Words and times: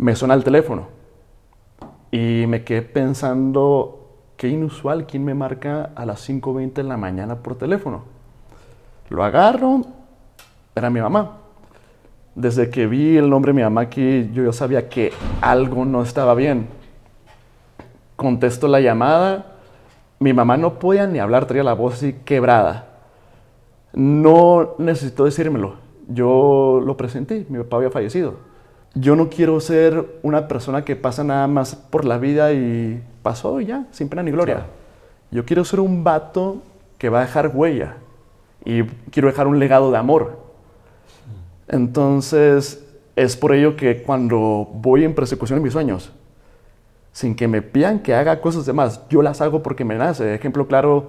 me 0.00 0.16
suena 0.16 0.32
el 0.32 0.42
teléfono 0.42 0.86
y 2.10 2.46
me 2.48 2.64
quedé 2.64 2.80
pensando, 2.80 4.08
qué 4.38 4.48
inusual, 4.48 5.06
¿quién 5.06 5.26
me 5.26 5.34
marca 5.34 5.90
a 5.94 6.06
las 6.06 6.26
5.20 6.26 6.72
de 6.72 6.82
la 6.84 6.96
mañana 6.96 7.36
por 7.36 7.56
teléfono? 7.56 8.04
Lo 9.10 9.22
agarro, 9.22 9.82
era 10.74 10.88
mi 10.88 11.00
mamá. 11.00 11.36
Desde 12.34 12.70
que 12.70 12.86
vi 12.86 13.18
el 13.18 13.28
nombre 13.28 13.50
de 13.50 13.56
mi 13.56 13.62
mamá 13.62 13.82
aquí, 13.82 14.30
yo 14.32 14.42
ya 14.44 14.52
sabía 14.54 14.88
que 14.88 15.12
algo 15.42 15.84
no 15.84 16.02
estaba 16.02 16.34
bien. 16.34 16.66
Contesto 18.16 18.68
la 18.68 18.80
llamada, 18.80 19.56
mi 20.18 20.32
mamá 20.32 20.56
no 20.56 20.78
podía 20.78 21.06
ni 21.06 21.18
hablar, 21.18 21.44
tenía 21.44 21.62
la 21.62 21.74
voz 21.74 21.94
así 21.94 22.14
quebrada. 22.24 22.86
No 23.92 24.76
necesitó 24.78 25.26
decírmelo, 25.26 25.74
yo 26.08 26.80
lo 26.82 26.96
presenté, 26.96 27.44
mi 27.50 27.58
papá 27.58 27.76
había 27.76 27.90
fallecido. 27.90 28.49
Yo 28.94 29.14
no 29.14 29.28
quiero 29.28 29.60
ser 29.60 30.18
una 30.22 30.48
persona 30.48 30.84
que 30.84 30.96
pasa 30.96 31.22
nada 31.22 31.46
más 31.46 31.76
por 31.76 32.04
la 32.04 32.18
vida 32.18 32.52
y 32.52 33.02
pasó 33.22 33.60
y 33.60 33.66
ya, 33.66 33.86
sin 33.92 34.08
pena 34.08 34.22
ni 34.22 34.30
gloria. 34.32 34.66
Yo 35.30 35.44
quiero 35.44 35.64
ser 35.64 35.80
un 35.80 36.02
vato 36.02 36.62
que 36.98 37.08
va 37.08 37.18
a 37.18 37.22
dejar 37.22 37.52
huella 37.54 37.96
y 38.64 38.82
quiero 39.10 39.28
dejar 39.28 39.46
un 39.46 39.58
legado 39.58 39.90
de 39.92 39.98
amor. 39.98 40.40
Entonces, 41.68 42.84
es 43.14 43.36
por 43.36 43.54
ello 43.54 43.76
que 43.76 44.02
cuando 44.02 44.68
voy 44.74 45.04
en 45.04 45.14
persecución 45.14 45.58
en 45.58 45.62
mis 45.62 45.72
sueños, 45.72 46.10
sin 47.12 47.34
que 47.34 47.48
me 47.48 47.62
pidan 47.62 48.00
que 48.00 48.14
haga 48.14 48.40
cosas 48.40 48.66
demás, 48.66 49.02
yo 49.08 49.22
las 49.22 49.40
hago 49.40 49.62
porque 49.62 49.84
me 49.84 49.96
nace. 49.96 50.34
Ejemplo 50.34 50.66
claro, 50.66 51.08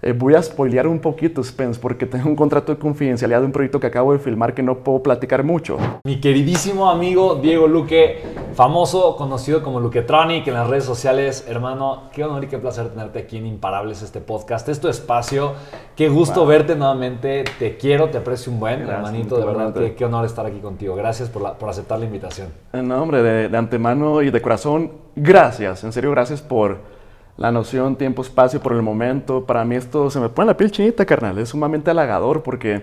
eh, 0.00 0.12
voy 0.12 0.34
a 0.34 0.42
spoilear 0.42 0.86
un 0.86 1.00
poquito, 1.00 1.42
Spence, 1.42 1.80
porque 1.80 2.06
tengo 2.06 2.28
un 2.28 2.36
contrato 2.36 2.72
de 2.72 2.78
confidencialidad 2.78 3.40
de 3.40 3.46
un 3.46 3.52
proyecto 3.52 3.80
que 3.80 3.88
acabo 3.88 4.12
de 4.12 4.20
filmar 4.20 4.54
que 4.54 4.62
no 4.62 4.78
puedo 4.78 5.02
platicar 5.02 5.42
mucho. 5.42 5.76
Mi 6.04 6.20
queridísimo 6.20 6.88
amigo 6.88 7.34
Diego 7.34 7.66
Luque, 7.66 8.22
famoso, 8.54 9.16
conocido 9.16 9.62
como 9.64 9.80
Luquetronic 9.80 10.46
en 10.46 10.54
las 10.54 10.68
redes 10.68 10.84
sociales. 10.84 11.46
Hermano, 11.48 12.04
qué 12.12 12.22
honor 12.22 12.44
y 12.44 12.46
qué 12.46 12.58
placer 12.58 12.90
tenerte 12.90 13.18
aquí 13.18 13.38
en 13.38 13.46
Imparables, 13.46 14.02
este 14.02 14.20
podcast. 14.20 14.68
Es 14.68 14.80
tu 14.80 14.88
espacio. 14.88 15.54
Qué 15.96 16.08
gusto 16.08 16.46
verte 16.46 16.76
nuevamente. 16.76 17.42
Te 17.58 17.76
quiero, 17.76 18.08
te 18.08 18.18
aprecio 18.18 18.52
un 18.52 18.60
buen, 18.60 18.82
hermanito. 18.82 19.36
De 19.36 19.44
verdad, 19.44 19.74
qué, 19.74 19.94
qué, 19.96 20.04
honor 20.04 20.24
estar 20.26 20.46
aquí 20.46 20.60
contigo. 20.60 20.94
Gracias 20.94 21.28
por, 21.28 21.54
por 21.54 21.68
aceptar 21.68 21.98
la 21.98 22.04
invitación. 22.04 22.48
En 22.72 22.86
nombre 22.86 23.20
de, 23.20 23.48
de 23.48 23.58
antemano 23.58 24.22
y 24.22 24.30
de 24.30 24.40
corazón, 24.40 24.92
gracias. 25.16 25.82
En 25.82 25.92
serio, 25.92 26.12
gracias 26.12 26.40
por 26.40 26.97
la 27.38 27.52
noción, 27.52 27.96
tiempo, 27.96 28.20
espacio 28.20 28.60
por 28.60 28.72
el 28.72 28.82
momento. 28.82 29.46
Para 29.46 29.64
mí 29.64 29.76
esto 29.76 30.10
se 30.10 30.20
me 30.20 30.28
pone 30.28 30.46
la 30.46 30.56
piel 30.56 30.70
chinita, 30.72 31.06
carnal. 31.06 31.38
Es 31.38 31.50
sumamente 31.50 31.90
halagador 31.90 32.42
porque 32.42 32.82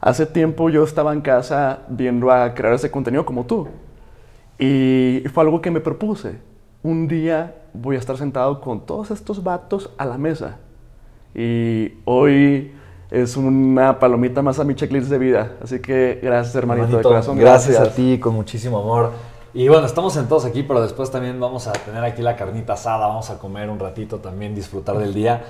hace 0.00 0.24
tiempo 0.26 0.70
yo 0.70 0.82
estaba 0.82 1.12
en 1.12 1.20
casa 1.20 1.80
viendo 1.88 2.30
a 2.30 2.54
crear 2.54 2.72
ese 2.72 2.90
contenido 2.90 3.24
como 3.26 3.44
tú. 3.44 3.68
Y 4.58 5.22
fue 5.32 5.44
algo 5.44 5.60
que 5.60 5.70
me 5.70 5.80
propuse. 5.80 6.38
Un 6.82 7.06
día 7.06 7.56
voy 7.74 7.96
a 7.96 7.98
estar 7.98 8.16
sentado 8.16 8.60
con 8.60 8.86
todos 8.86 9.10
estos 9.10 9.44
vatos 9.44 9.90
a 9.98 10.06
la 10.06 10.16
mesa. 10.16 10.56
Y 11.34 11.92
hoy 12.06 12.72
es 13.10 13.36
una 13.36 13.98
palomita 13.98 14.40
más 14.40 14.58
a 14.58 14.64
mi 14.64 14.74
checklist 14.74 15.10
de 15.10 15.18
vida. 15.18 15.56
Así 15.62 15.80
que 15.80 16.20
gracias, 16.22 16.54
hermanito, 16.54 16.96
de 16.96 17.02
corazón. 17.02 17.36
Gracias. 17.36 17.76
gracias 17.76 17.92
a 17.92 17.94
ti, 17.94 18.18
con 18.18 18.34
muchísimo 18.34 18.78
amor. 18.78 19.33
Y 19.56 19.68
bueno, 19.68 19.86
estamos 19.86 20.14
sentados 20.14 20.44
aquí, 20.44 20.64
pero 20.64 20.82
después 20.82 21.12
también 21.12 21.38
vamos 21.38 21.68
a 21.68 21.72
tener 21.72 22.02
aquí 22.02 22.22
la 22.22 22.34
carnita 22.34 22.72
asada, 22.72 23.06
vamos 23.06 23.30
a 23.30 23.38
comer 23.38 23.70
un 23.70 23.78
ratito 23.78 24.18
también, 24.18 24.52
disfrutar 24.52 24.98
del 24.98 25.14
día. 25.14 25.44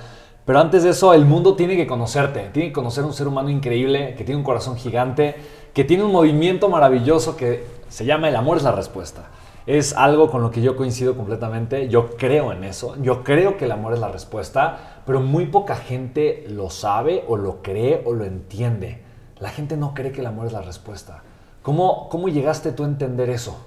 Pero 0.45 0.59
antes 0.59 0.83
de 0.83 0.91
eso, 0.91 1.11
el 1.15 1.25
mundo 1.25 1.55
tiene 1.55 1.75
que 1.75 1.87
conocerte, 1.87 2.51
tiene 2.53 2.69
que 2.69 2.73
conocer 2.73 3.03
un 3.03 3.13
ser 3.13 3.27
humano 3.27 3.49
increíble, 3.49 4.13
que 4.15 4.23
tiene 4.23 4.37
un 4.37 4.43
corazón 4.43 4.77
gigante, 4.77 5.33
que 5.73 5.83
tiene 5.83 6.03
un 6.03 6.11
movimiento 6.11 6.69
maravilloso 6.69 7.35
que 7.35 7.65
se 7.89 8.05
llama 8.05 8.29
El 8.29 8.35
amor 8.35 8.57
es 8.57 8.63
la 8.63 8.73
respuesta. 8.73 9.29
Es 9.65 9.93
algo 9.93 10.29
con 10.29 10.43
lo 10.43 10.51
que 10.51 10.61
yo 10.61 10.75
coincido 10.75 11.15
completamente, 11.15 11.89
yo 11.89 12.15
creo 12.15 12.51
en 12.51 12.63
eso, 12.63 12.95
yo 13.01 13.23
creo 13.23 13.57
que 13.57 13.65
el 13.65 13.71
amor 13.71 13.93
es 13.93 13.99
la 13.99 14.09
respuesta, 14.09 15.01
pero 15.07 15.19
muy 15.19 15.47
poca 15.47 15.75
gente 15.77 16.45
lo 16.47 16.69
sabe 16.69 17.25
o 17.27 17.37
lo 17.37 17.63
cree 17.63 18.03
o 18.05 18.13
lo 18.13 18.23
entiende. 18.23 19.01
La 19.39 19.49
gente 19.49 19.77
no 19.77 19.95
cree 19.95 20.11
que 20.11 20.21
el 20.21 20.27
amor 20.27 20.45
es 20.45 20.53
la 20.53 20.61
respuesta. 20.61 21.23
¿Cómo, 21.63 22.07
cómo 22.09 22.27
llegaste 22.27 22.71
tú 22.71 22.83
a 22.83 22.85
entender 22.85 23.31
eso? 23.31 23.57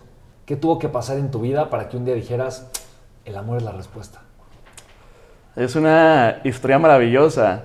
¿Qué 0.48 0.56
tuvo 0.56 0.78
que 0.78 0.88
pasar 0.88 1.18
en 1.18 1.30
tu 1.30 1.42
vida 1.42 1.68
para 1.68 1.90
que 1.90 1.98
un 1.98 2.06
día 2.06 2.14
dijeras, 2.14 2.70
el 3.26 3.36
amor 3.36 3.58
es 3.58 3.64
la 3.64 3.72
respuesta? 3.72 4.22
Es 5.54 5.76
una 5.76 6.40
historia 6.42 6.78
maravillosa. 6.78 7.64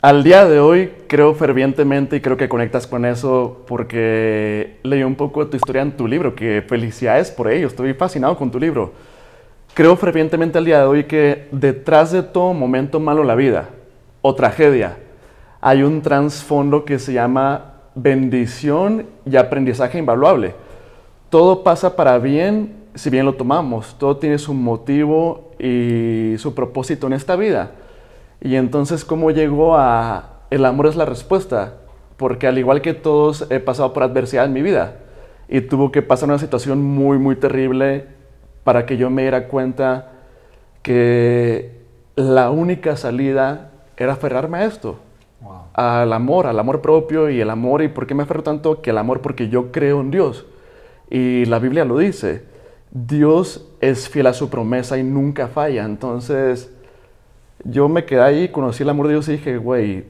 Al 0.00 0.24
día 0.24 0.46
de 0.46 0.58
hoy 0.58 0.90
creo 1.06 1.34
fervientemente 1.34 2.16
y 2.16 2.22
creo 2.22 2.38
que 2.38 2.48
conectas 2.48 2.86
con 2.86 3.04
eso 3.04 3.62
porque 3.66 4.78
leí 4.84 5.02
un 5.02 5.16
poco 5.16 5.46
tu 5.48 5.58
historia 5.58 5.82
en 5.82 5.94
tu 5.94 6.08
libro, 6.08 6.34
que 6.34 6.64
felicidades 6.66 7.30
por 7.30 7.52
ello, 7.52 7.66
estoy 7.66 7.92
fascinado 7.92 8.38
con 8.38 8.50
tu 8.50 8.58
libro. 8.58 8.94
Creo 9.74 9.94
fervientemente 9.94 10.56
al 10.56 10.64
día 10.64 10.78
de 10.78 10.86
hoy 10.86 11.04
que 11.04 11.46
detrás 11.52 12.10
de 12.10 12.22
todo 12.22 12.54
momento 12.54 13.00
malo 13.00 13.20
en 13.20 13.28
la 13.28 13.34
vida 13.34 13.68
o 14.22 14.34
tragedia 14.34 14.96
hay 15.60 15.82
un 15.82 16.00
trasfondo 16.00 16.86
que 16.86 16.98
se 16.98 17.12
llama 17.12 17.74
bendición 17.94 19.08
y 19.26 19.36
aprendizaje 19.36 19.98
invaluable 19.98 20.54
todo 21.32 21.62
pasa 21.62 21.96
para 21.96 22.18
bien 22.18 22.74
si 22.94 23.08
bien 23.08 23.24
lo 23.24 23.36
tomamos. 23.36 23.96
Todo 23.98 24.18
tiene 24.18 24.36
su 24.36 24.52
motivo 24.52 25.52
y 25.58 26.34
su 26.36 26.54
propósito 26.54 27.06
en 27.06 27.14
esta 27.14 27.36
vida. 27.36 27.70
Y 28.42 28.56
entonces, 28.56 29.02
¿cómo 29.02 29.30
llegó 29.30 29.78
a 29.78 30.42
el 30.50 30.66
amor 30.66 30.88
es 30.88 30.94
la 30.94 31.06
respuesta? 31.06 31.78
Porque 32.18 32.46
al 32.46 32.58
igual 32.58 32.82
que 32.82 32.92
todos, 32.92 33.46
he 33.48 33.60
pasado 33.60 33.94
por 33.94 34.02
adversidad 34.02 34.44
en 34.44 34.52
mi 34.52 34.60
vida. 34.60 34.98
Y 35.48 35.62
tuvo 35.62 35.90
que 35.90 36.02
pasar 36.02 36.28
una 36.28 36.38
situación 36.38 36.82
muy, 36.82 37.16
muy 37.16 37.36
terrible 37.36 38.08
para 38.62 38.84
que 38.84 38.98
yo 38.98 39.08
me 39.08 39.22
diera 39.22 39.48
cuenta 39.48 40.12
que 40.82 41.80
la 42.14 42.50
única 42.50 42.94
salida 42.98 43.70
era 43.96 44.12
aferrarme 44.12 44.58
a 44.58 44.64
esto. 44.66 44.98
Al 45.72 46.12
amor, 46.12 46.46
al 46.46 46.58
amor 46.58 46.82
propio 46.82 47.30
y 47.30 47.40
el 47.40 47.48
amor. 47.48 47.80
¿Y 47.80 47.88
por 47.88 48.06
qué 48.06 48.14
me 48.14 48.24
aferro 48.24 48.42
tanto? 48.42 48.82
Que 48.82 48.90
el 48.90 48.98
amor 48.98 49.22
porque 49.22 49.48
yo 49.48 49.72
creo 49.72 50.02
en 50.02 50.10
Dios. 50.10 50.44
Y 51.14 51.44
la 51.44 51.58
Biblia 51.58 51.84
lo 51.84 51.98
dice, 51.98 52.42
Dios 52.90 53.68
es 53.82 54.08
fiel 54.08 54.28
a 54.28 54.32
su 54.32 54.48
promesa 54.48 54.96
y 54.96 55.02
nunca 55.02 55.46
falla. 55.46 55.84
Entonces, 55.84 56.72
yo 57.64 57.90
me 57.90 58.06
quedé 58.06 58.22
ahí, 58.22 58.48
conocí 58.48 58.82
el 58.82 58.88
amor 58.88 59.08
de 59.08 59.12
Dios 59.12 59.28
y 59.28 59.32
dije, 59.32 59.58
güey, 59.58 60.06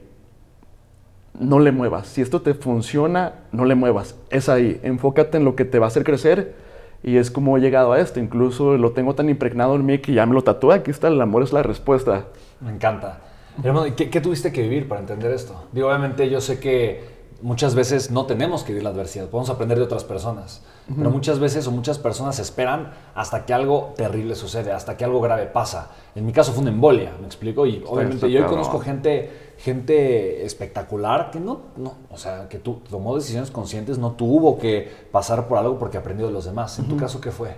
no 1.37 1.59
le 1.59 1.73
muevas. 1.73 2.07
Si 2.07 2.21
esto 2.21 2.41
te 2.41 2.53
funciona, 2.53 3.33
no 3.51 3.65
le 3.65 3.75
muevas. 3.75 4.15
Es 4.29 4.47
ahí. 4.47 4.79
Enfócate 4.81 5.35
en 5.35 5.43
lo 5.43 5.57
que 5.57 5.65
te 5.65 5.77
va 5.77 5.87
a 5.87 5.89
hacer 5.89 6.05
crecer. 6.05 6.55
Y 7.03 7.17
es 7.17 7.29
como 7.29 7.57
he 7.57 7.59
llegado 7.59 7.91
a 7.91 7.99
esto. 7.99 8.21
Incluso 8.21 8.77
lo 8.77 8.93
tengo 8.93 9.13
tan 9.13 9.27
impregnado 9.27 9.75
en 9.75 9.85
mí 9.85 9.99
que 9.99 10.13
ya 10.13 10.25
me 10.25 10.33
lo 10.33 10.41
tatué. 10.41 10.75
Aquí 10.75 10.91
está, 10.91 11.09
el 11.09 11.19
amor 11.19 11.43
es 11.43 11.51
la 11.51 11.63
respuesta. 11.63 12.27
Me 12.61 12.71
encanta. 12.71 13.19
Hermano, 13.61 13.93
¿qué, 13.93 14.09
¿qué, 14.09 14.21
tuviste 14.21 14.53
que 14.53 14.61
vivir 14.61 14.87
para 14.87 15.01
entender 15.01 15.33
esto? 15.33 15.65
Digo, 15.73 15.89
obviamente 15.89 16.29
yo 16.29 16.39
sé 16.39 16.61
que 16.61 17.03
muchas 17.43 17.75
veces 17.75 18.09
no 18.09 18.25
tenemos 18.25 18.63
que 18.63 18.71
vivir 18.71 18.83
la 18.83 18.91
adversidad, 18.91 19.27
podemos 19.27 19.49
aprender 19.49 19.77
de 19.77 19.83
otras 19.83 20.05
personas, 20.05 20.63
pero 20.97 21.09
muchas 21.09 21.39
veces 21.39 21.67
o 21.67 21.71
muchas 21.71 21.99
personas 21.99 22.39
esperan 22.39 22.91
hasta 23.13 23.45
que 23.45 23.53
algo 23.53 23.93
terrible 23.97 24.35
sucede, 24.35 24.71
hasta 24.71 24.95
que 24.95 25.03
algo 25.03 25.19
grave 25.19 25.45
pasa. 25.47 25.91
En 26.15 26.25
mi 26.25 26.31
caso 26.31 26.53
fue 26.53 26.61
una 26.61 26.71
embolia, 26.71 27.11
¿me 27.19 27.27
explico? 27.27 27.65
Y 27.65 27.83
obviamente 27.85 28.31
yo 28.31 28.47
conozco 28.47 28.79
gente, 28.79 29.53
gente 29.57 30.45
espectacular 30.45 31.31
que 31.31 31.41
no, 31.41 31.59
no, 31.75 31.95
o 32.09 32.17
sea, 32.17 32.47
que 32.47 32.59
tú, 32.59 32.79
tomó 32.89 33.13
decisiones 33.13 33.51
conscientes, 33.51 33.97
no 33.97 34.13
tuvo 34.13 34.57
que 34.57 34.89
pasar 35.11 35.47
por 35.49 35.57
algo 35.57 35.77
porque 35.77 35.97
aprendió 35.97 36.27
de 36.27 36.33
los 36.33 36.45
demás. 36.45 36.79
¿En 36.79 36.87
tu 36.87 36.95
caso 36.95 37.19
qué 37.19 37.31
fue? 37.31 37.57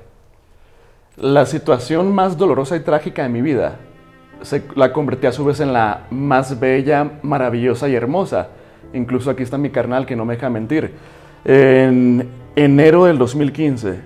La 1.15 1.45
situación 1.45 2.11
más 2.11 2.37
dolorosa 2.37 2.75
y 2.75 2.79
trágica 2.79 3.21
de 3.21 3.29
mi 3.29 3.43
vida 3.43 3.77
se, 4.41 4.63
la 4.75 4.91
convertí 4.91 5.27
a 5.27 5.31
su 5.31 5.45
vez 5.45 5.59
en 5.59 5.73
la 5.73 6.07
más 6.09 6.59
bella, 6.59 7.19
maravillosa 7.21 7.87
y 7.87 7.95
hermosa 7.95 8.49
Incluso 8.95 9.29
aquí 9.29 9.43
está 9.43 9.57
mi 9.57 9.69
carnal 9.69 10.05
que 10.05 10.15
no 10.15 10.25
me 10.25 10.35
deja 10.35 10.49
mentir. 10.49 10.93
En 11.43 12.27
enero 12.55 13.05
del 13.05 13.17
2015 13.17 13.99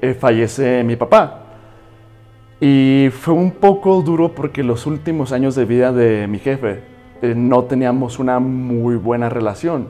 eh, 0.00 0.14
fallece 0.14 0.82
mi 0.82 0.96
papá. 0.96 1.42
Y 2.60 3.10
fue 3.12 3.34
un 3.34 3.50
poco 3.50 4.00
duro 4.00 4.34
porque 4.34 4.62
los 4.62 4.86
últimos 4.86 5.32
años 5.32 5.54
de 5.54 5.66
vida 5.66 5.92
de 5.92 6.26
mi 6.26 6.38
jefe 6.38 6.80
eh, 7.20 7.34
no 7.36 7.64
teníamos 7.64 8.18
una 8.18 8.38
muy 8.38 8.96
buena 8.96 9.28
relación. 9.28 9.88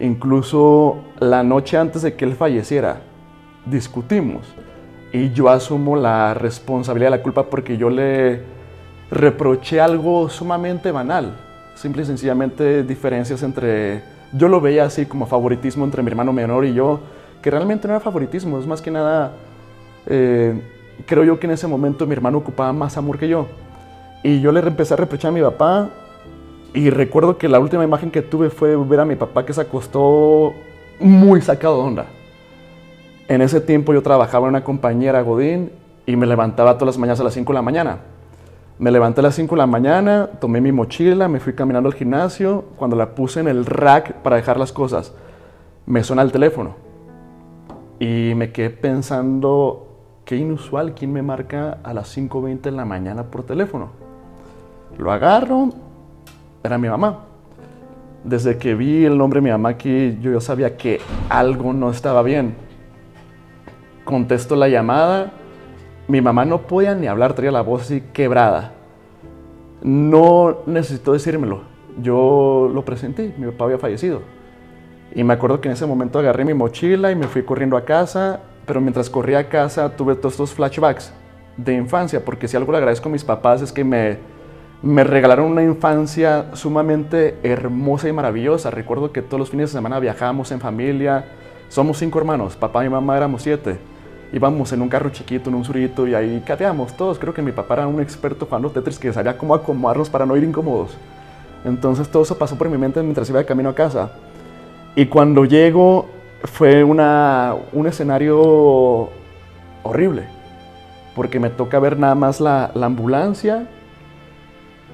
Incluso 0.00 0.98
la 1.20 1.44
noche 1.44 1.76
antes 1.76 2.02
de 2.02 2.14
que 2.14 2.24
él 2.24 2.34
falleciera, 2.34 3.02
discutimos. 3.66 4.52
Y 5.12 5.30
yo 5.30 5.48
asumo 5.48 5.96
la 5.96 6.34
responsabilidad, 6.34 7.10
la 7.10 7.22
culpa 7.22 7.44
porque 7.44 7.76
yo 7.76 7.88
le 7.88 8.42
reproché 9.10 9.80
algo 9.80 10.28
sumamente 10.28 10.90
banal 10.90 11.47
simple 11.78 12.02
y 12.02 12.06
sencillamente 12.06 12.82
diferencias 12.82 13.42
entre, 13.44 14.02
yo 14.32 14.48
lo 14.48 14.60
veía 14.60 14.84
así 14.84 15.06
como 15.06 15.26
favoritismo 15.26 15.84
entre 15.84 16.02
mi 16.02 16.10
hermano 16.10 16.32
menor 16.32 16.64
y 16.64 16.74
yo, 16.74 16.98
que 17.40 17.50
realmente 17.52 17.86
no 17.86 17.94
era 17.94 18.00
favoritismo, 18.00 18.58
es 18.58 18.66
más 18.66 18.82
que 18.82 18.90
nada, 18.90 19.32
eh, 20.06 20.60
creo 21.06 21.22
yo 21.22 21.38
que 21.38 21.46
en 21.46 21.52
ese 21.52 21.68
momento 21.68 22.04
mi 22.04 22.14
hermano 22.14 22.38
ocupaba 22.38 22.72
más 22.72 22.96
amor 22.96 23.16
que 23.16 23.28
yo. 23.28 23.46
Y 24.24 24.40
yo 24.40 24.50
le 24.50 24.58
empecé 24.58 24.94
a 24.94 24.96
reprochar 24.96 25.28
a 25.28 25.32
mi 25.32 25.40
papá 25.40 25.90
y 26.74 26.90
recuerdo 26.90 27.38
que 27.38 27.48
la 27.48 27.60
última 27.60 27.84
imagen 27.84 28.10
que 28.10 28.22
tuve 28.22 28.50
fue 28.50 28.74
ver 28.74 28.98
a 28.98 29.04
mi 29.04 29.14
papá 29.14 29.46
que 29.46 29.52
se 29.52 29.60
acostó 29.60 30.52
muy 30.98 31.40
sacado 31.40 31.76
de 31.76 31.82
onda. 31.82 32.06
En 33.28 33.40
ese 33.40 33.60
tiempo 33.60 33.94
yo 33.94 34.02
trabajaba 34.02 34.48
en 34.48 34.50
una 34.50 34.64
compañera 34.64 35.22
Godín 35.22 35.70
y 36.06 36.16
me 36.16 36.26
levantaba 36.26 36.74
todas 36.74 36.94
las 36.94 36.98
mañanas 36.98 37.20
a 37.20 37.24
las 37.24 37.34
5 37.34 37.52
de 37.52 37.54
la 37.54 37.62
mañana. 37.62 37.98
Me 38.78 38.92
levanté 38.92 39.20
a 39.20 39.24
las 39.24 39.34
5 39.34 39.56
de 39.56 39.58
la 39.58 39.66
mañana, 39.66 40.28
tomé 40.40 40.60
mi 40.60 40.70
mochila, 40.70 41.26
me 41.26 41.40
fui 41.40 41.52
caminando 41.52 41.88
al 41.88 41.96
gimnasio. 41.96 42.66
Cuando 42.76 42.94
la 42.94 43.12
puse 43.16 43.40
en 43.40 43.48
el 43.48 43.66
rack 43.66 44.14
para 44.22 44.36
dejar 44.36 44.56
las 44.56 44.72
cosas, 44.72 45.12
me 45.84 46.04
suena 46.04 46.22
el 46.22 46.30
teléfono. 46.30 46.76
Y 47.98 48.34
me 48.36 48.52
quedé 48.52 48.70
pensando, 48.70 49.88
qué 50.24 50.36
inusual, 50.36 50.94
¿quién 50.94 51.12
me 51.12 51.22
marca 51.22 51.78
a 51.82 51.92
las 51.92 52.16
5.20 52.16 52.60
de 52.60 52.70
la 52.70 52.84
mañana 52.84 53.24
por 53.24 53.42
teléfono? 53.42 53.90
Lo 54.96 55.10
agarro, 55.10 55.70
era 56.62 56.78
mi 56.78 56.88
mamá. 56.88 57.24
Desde 58.22 58.58
que 58.58 58.76
vi 58.76 59.04
el 59.04 59.18
nombre 59.18 59.38
de 59.40 59.44
mi 59.44 59.50
mamá 59.50 59.70
aquí, 59.70 60.16
yo 60.20 60.32
ya 60.32 60.40
sabía 60.40 60.76
que 60.76 61.00
algo 61.28 61.72
no 61.72 61.90
estaba 61.90 62.22
bien. 62.22 62.54
Contesto 64.04 64.54
la 64.54 64.68
llamada, 64.68 65.32
mi 66.08 66.22
mamá 66.22 66.46
no 66.46 66.62
podía 66.62 66.94
ni 66.94 67.06
hablar, 67.06 67.34
tenía 67.34 67.52
la 67.52 67.60
voz 67.60 67.82
así 67.82 68.02
quebrada. 68.12 68.72
No 69.82 70.60
necesitó 70.66 71.12
decírmelo, 71.12 71.60
yo 72.00 72.70
lo 72.72 72.84
presenté, 72.84 73.34
mi 73.36 73.46
papá 73.46 73.66
había 73.66 73.78
fallecido. 73.78 74.22
Y 75.14 75.22
me 75.22 75.34
acuerdo 75.34 75.60
que 75.60 75.68
en 75.68 75.74
ese 75.74 75.86
momento 75.86 76.18
agarré 76.18 76.44
mi 76.44 76.54
mochila 76.54 77.12
y 77.12 77.16
me 77.16 77.26
fui 77.28 77.42
corriendo 77.42 77.76
a 77.76 77.84
casa, 77.84 78.40
pero 78.66 78.80
mientras 78.80 79.10
corría 79.10 79.38
a 79.40 79.48
casa 79.48 79.96
tuve 79.96 80.14
todos 80.14 80.34
estos 80.34 80.54
flashbacks 80.54 81.12
de 81.58 81.74
infancia, 81.74 82.24
porque 82.24 82.48
si 82.48 82.56
algo 82.56 82.72
le 82.72 82.78
agradezco 82.78 83.08
a 83.08 83.12
mis 83.12 83.24
papás 83.24 83.60
es 83.60 83.70
que 83.70 83.84
me, 83.84 84.16
me 84.82 85.04
regalaron 85.04 85.50
una 85.50 85.62
infancia 85.62 86.46
sumamente 86.54 87.36
hermosa 87.42 88.08
y 88.08 88.12
maravillosa. 88.12 88.70
Recuerdo 88.70 89.12
que 89.12 89.20
todos 89.20 89.40
los 89.40 89.50
fines 89.50 89.70
de 89.70 89.78
semana 89.78 90.00
viajábamos 90.00 90.52
en 90.52 90.60
familia, 90.60 91.26
somos 91.68 91.98
cinco 91.98 92.18
hermanos, 92.18 92.56
papá 92.56 92.84
y 92.84 92.88
mamá 92.88 93.16
éramos 93.16 93.42
siete 93.42 93.78
íbamos 94.32 94.72
en 94.72 94.82
un 94.82 94.88
carro 94.88 95.10
chiquito, 95.10 95.50
en 95.50 95.56
un 95.56 95.64
surito, 95.64 96.06
y 96.06 96.14
ahí 96.14 96.42
cateamos 96.46 96.96
todos. 96.96 97.18
Creo 97.18 97.34
que 97.34 97.42
mi 97.42 97.52
papá 97.52 97.74
era 97.74 97.86
un 97.86 98.00
experto 98.00 98.46
jugando 98.46 98.70
Tetris 98.70 98.98
que 98.98 99.12
sabía 99.12 99.36
cómo 99.36 99.54
acomodarnos 99.54 100.10
para 100.10 100.26
no 100.26 100.36
ir 100.36 100.44
incómodos. 100.44 100.96
Entonces 101.64 102.08
todo 102.08 102.22
eso 102.22 102.38
pasó 102.38 102.56
por 102.56 102.68
mi 102.68 102.78
mente 102.78 103.02
mientras 103.02 103.28
iba 103.30 103.38
de 103.38 103.44
camino 103.44 103.70
a 103.70 103.74
casa. 103.74 104.10
Y 104.94 105.06
cuando 105.06 105.44
llego 105.44 106.06
fue 106.44 106.84
una, 106.84 107.54
un 107.72 107.86
escenario 107.86 109.10
horrible, 109.82 110.24
porque 111.14 111.40
me 111.40 111.50
toca 111.50 111.78
ver 111.78 111.98
nada 111.98 112.14
más 112.14 112.40
la, 112.40 112.70
la 112.74 112.86
ambulancia 112.86 113.66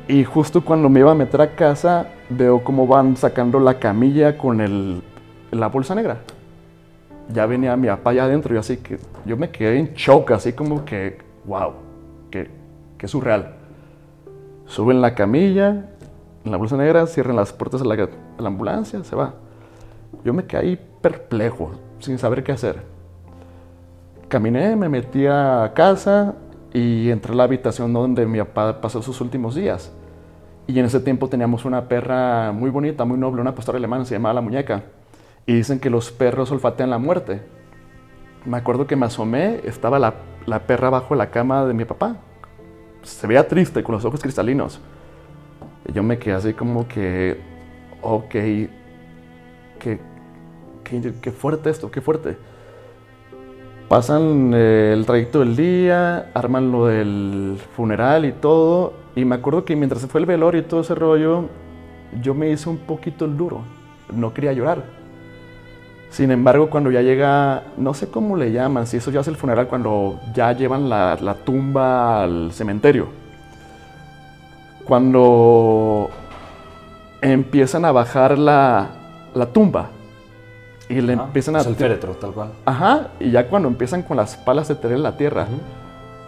y 0.06 0.24
justo 0.24 0.62
cuando 0.62 0.88
me 0.88 1.00
iba 1.00 1.12
a 1.12 1.14
meter 1.14 1.40
a 1.40 1.54
casa 1.54 2.08
veo 2.28 2.62
cómo 2.62 2.86
van 2.86 3.16
sacando 3.16 3.58
la 3.58 3.78
camilla 3.78 4.36
con 4.36 4.60
el, 4.60 5.02
la 5.50 5.68
bolsa 5.68 5.94
negra 5.94 6.18
ya 7.28 7.46
venía 7.46 7.76
mi 7.76 7.88
papá 7.88 8.10
allá 8.10 8.24
adentro 8.24 8.54
y 8.54 8.58
así 8.58 8.76
que 8.78 8.98
yo 9.24 9.36
me 9.36 9.50
quedé 9.50 9.78
en 9.78 9.94
shock, 9.94 10.32
así 10.32 10.52
como 10.52 10.84
que, 10.84 11.18
wow, 11.44 11.72
que, 12.30 12.50
que 12.98 13.08
surreal. 13.08 13.54
Suben 14.66 15.00
la 15.00 15.14
camilla, 15.14 15.86
en 16.44 16.50
la 16.50 16.56
bolsa 16.56 16.76
negra, 16.76 17.06
cierran 17.06 17.36
las 17.36 17.52
puertas 17.52 17.82
de 17.82 17.86
la, 17.86 18.08
la 18.38 18.48
ambulancia, 18.48 19.02
se 19.04 19.16
va. 19.16 19.34
Yo 20.24 20.32
me 20.32 20.44
ahí 20.52 20.78
perplejo, 21.00 21.72
sin 21.98 22.18
saber 22.18 22.42
qué 22.42 22.52
hacer. 22.52 22.82
Caminé, 24.28 24.74
me 24.76 24.88
metí 24.88 25.26
a 25.26 25.72
casa 25.74 26.34
y 26.72 27.10
entré 27.10 27.32
a 27.32 27.36
la 27.36 27.44
habitación 27.44 27.92
donde 27.92 28.26
mi 28.26 28.38
papá 28.38 28.80
pasó 28.80 29.02
sus 29.02 29.20
últimos 29.20 29.54
días. 29.54 29.92
Y 30.66 30.78
en 30.78 30.86
ese 30.86 31.00
tiempo 31.00 31.28
teníamos 31.28 31.64
una 31.66 31.88
perra 31.88 32.52
muy 32.52 32.70
bonita, 32.70 33.04
muy 33.04 33.18
noble, 33.18 33.42
una 33.42 33.54
pastora 33.54 33.76
alemana, 33.76 34.04
se 34.04 34.14
llamaba 34.14 34.34
La 34.34 34.40
Muñeca 34.40 34.82
y 35.46 35.54
dicen 35.54 35.78
que 35.78 35.90
los 35.90 36.10
perros 36.10 36.50
olfatean 36.50 36.90
la 36.90 36.98
muerte. 36.98 37.42
Me 38.44 38.56
acuerdo 38.56 38.86
que 38.86 38.96
me 38.96 39.06
asomé, 39.06 39.60
estaba 39.64 39.98
la, 39.98 40.14
la 40.46 40.66
perra 40.66 40.90
bajo 40.90 41.14
la 41.14 41.30
cama 41.30 41.64
de 41.64 41.74
mi 41.74 41.84
papá. 41.84 42.16
Se 43.02 43.26
veía 43.26 43.46
triste, 43.46 43.82
con 43.82 43.94
los 43.94 44.04
ojos 44.04 44.20
cristalinos. 44.20 44.80
Y 45.86 45.92
yo 45.92 46.02
me 46.02 46.18
quedé 46.18 46.34
así 46.34 46.54
como 46.54 46.88
que, 46.88 47.40
ok, 48.00 48.30
qué, 49.78 49.98
qué, 50.82 51.30
fuerte 51.30 51.70
esto, 51.70 51.90
qué 51.90 52.00
fuerte. 52.00 52.36
Pasan 53.88 54.52
eh, 54.54 54.92
el 54.94 55.04
trayecto 55.04 55.40
del 55.40 55.56
día, 55.56 56.30
arman 56.32 56.72
lo 56.72 56.86
del 56.86 57.58
funeral 57.76 58.24
y 58.24 58.32
todo. 58.32 58.94
Y 59.14 59.26
me 59.26 59.34
acuerdo 59.34 59.64
que 59.64 59.76
mientras 59.76 60.00
se 60.00 60.08
fue 60.08 60.20
el 60.20 60.26
velorio 60.26 60.62
y 60.62 60.64
todo 60.64 60.80
ese 60.80 60.94
rollo, 60.94 61.48
yo 62.22 62.34
me 62.34 62.50
hice 62.50 62.70
un 62.70 62.78
poquito 62.78 63.26
el 63.26 63.36
duro. 63.36 63.60
No 64.10 64.32
quería 64.32 64.52
llorar 64.52 65.03
sin 66.14 66.30
embargo, 66.30 66.70
cuando 66.70 66.92
ya 66.92 67.02
llega, 67.02 67.64
no 67.76 67.92
sé 67.92 68.08
cómo 68.08 68.36
le 68.36 68.52
llaman, 68.52 68.86
si 68.86 68.98
eso 68.98 69.10
ya 69.10 69.18
es 69.18 69.26
el 69.26 69.34
funeral, 69.34 69.66
cuando 69.66 70.20
ya 70.32 70.52
llevan 70.52 70.88
la, 70.88 71.36
tumba 71.44 72.22
al 72.22 72.52
cementerio. 72.52 73.08
Cuando 74.84 76.10
empiezan 77.20 77.84
a 77.84 77.90
bajar 77.90 78.38
la, 78.38 78.90
tumba 79.52 79.90
y 80.88 81.00
le 81.00 81.14
empiezan 81.14 81.56
a... 81.56 81.62
Es 81.62 81.66
el 81.66 81.74
féretro, 81.74 82.12
tal 82.12 82.30
cual. 82.30 82.50
Ajá, 82.64 83.08
y 83.18 83.32
ya 83.32 83.48
cuando 83.48 83.66
empiezan 83.66 84.04
con 84.04 84.16
las 84.16 84.36
palas 84.36 84.68
de 84.68 84.76
tener 84.76 85.00
la 85.00 85.16
tierra, 85.16 85.48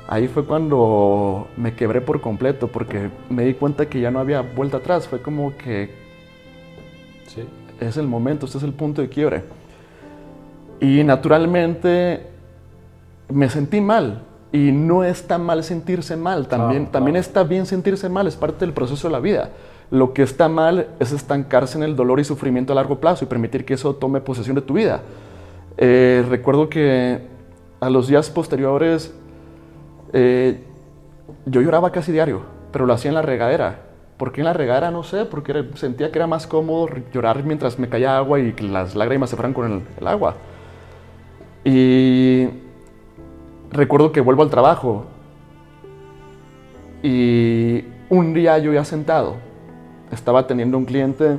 ahí 0.09 0.27
fue 0.27 0.45
cuando 0.45 1.47
me 1.57 1.77
quebré 1.77 2.01
por 2.01 2.21
completo, 2.21 2.67
porque 2.67 3.09
me 3.31 3.45
di 3.45 3.55
cuenta 3.55 3.87
que 3.87 4.01
ya 4.01 4.11
no 4.11 4.19
había 4.19 4.41
vuelta 4.41 4.79
atrás. 4.79 5.07
Fue 5.07 5.23
como 5.23 5.57
que... 5.57 5.95
Sí. 7.29 7.45
Es 7.79 7.97
el 7.97 8.09
momento, 8.09 8.47
este 8.47 8.59
es 8.59 8.65
el 8.65 8.73
punto 8.73 9.01
de 9.01 9.09
quiebre. 9.09 9.45
Y 10.81 11.05
naturalmente 11.05 12.27
me 13.29 13.49
sentí 13.49 13.81
mal. 13.81 14.23
Y 14.53 14.73
no 14.73 15.05
está 15.05 15.39
mal 15.39 15.65
sentirse 15.65 16.17
mal, 16.17 16.47
también, 16.47 16.87
también 16.87 17.17
está 17.17 17.43
bien 17.43 17.67
sentirse 17.67 18.09
mal, 18.09 18.27
es 18.27 18.37
parte 18.37 18.65
del 18.65 18.73
proceso 18.73 19.09
de 19.09 19.13
la 19.13 19.21
vida. 19.21 19.51
Lo 19.91 20.15
que 20.15 20.23
está 20.23 20.49
mal 20.49 20.89
es 20.99 21.13
estancarse 21.13 21.77
en 21.77 21.85
el 21.85 21.95
dolor 21.95 22.21
y 22.21 22.25
sufrimiento 22.25 22.73
a 22.73 22.77
largo 22.77 22.99
plazo 22.99 23.25
y 23.25 23.29
permitir 23.29 23.65
que 23.65 23.75
eso 23.75 23.97
tome 23.97 24.21
posesión 24.21 24.55
de 24.57 24.63
tu 24.63 24.75
vida. 24.75 25.03
Eh, 25.77 26.25
recuerdo 26.29 26.69
que 26.71 27.21
a 27.81 27.91
los 27.91 28.09
días 28.09 28.31
posteriores 28.31 29.15
eh, 30.13 30.65
yo 31.45 31.61
lloraba 31.61 31.91
casi 31.91 32.13
diario, 32.13 32.43
pero 32.73 32.87
lo 32.87 32.95
hacía 32.95 33.11
en 33.11 33.17
la 33.17 33.23
regadera. 33.23 33.81
¿Por 34.17 34.33
qué 34.33 34.41
en 34.41 34.47
la 34.47 34.55
regadera? 34.55 34.91
No 34.91 35.03
sé, 35.03 35.27
porque 35.27 35.69
sentía 35.75 36.11
que 36.11 36.19
era 36.19 36.27
más 36.27 36.47
cómodo 36.47 36.89
llorar 37.13 37.45
mientras 37.45 37.79
me 37.79 37.89
caía 37.89 38.17
agua 38.17 38.41
y 38.41 38.53
que 38.53 38.65
las 38.65 38.95
lágrimas 38.95 39.29
se 39.29 39.37
fueran 39.37 39.53
con 39.53 39.83
el 39.99 40.07
agua. 40.07 40.37
Y 41.67 42.49
recuerdo 43.73 44.13
que 44.13 44.21
vuelvo 44.21 44.45
al 44.45 44.51
trabajo 44.51 45.07
y 47.03 47.85
un 48.09 48.33
día 48.35 48.57
yo 48.59 48.73
ya 48.73 48.85
sentado, 48.85 49.35
estaba 50.13 50.47
teniendo 50.47 50.79
un 50.79 50.85
cliente 50.85 51.39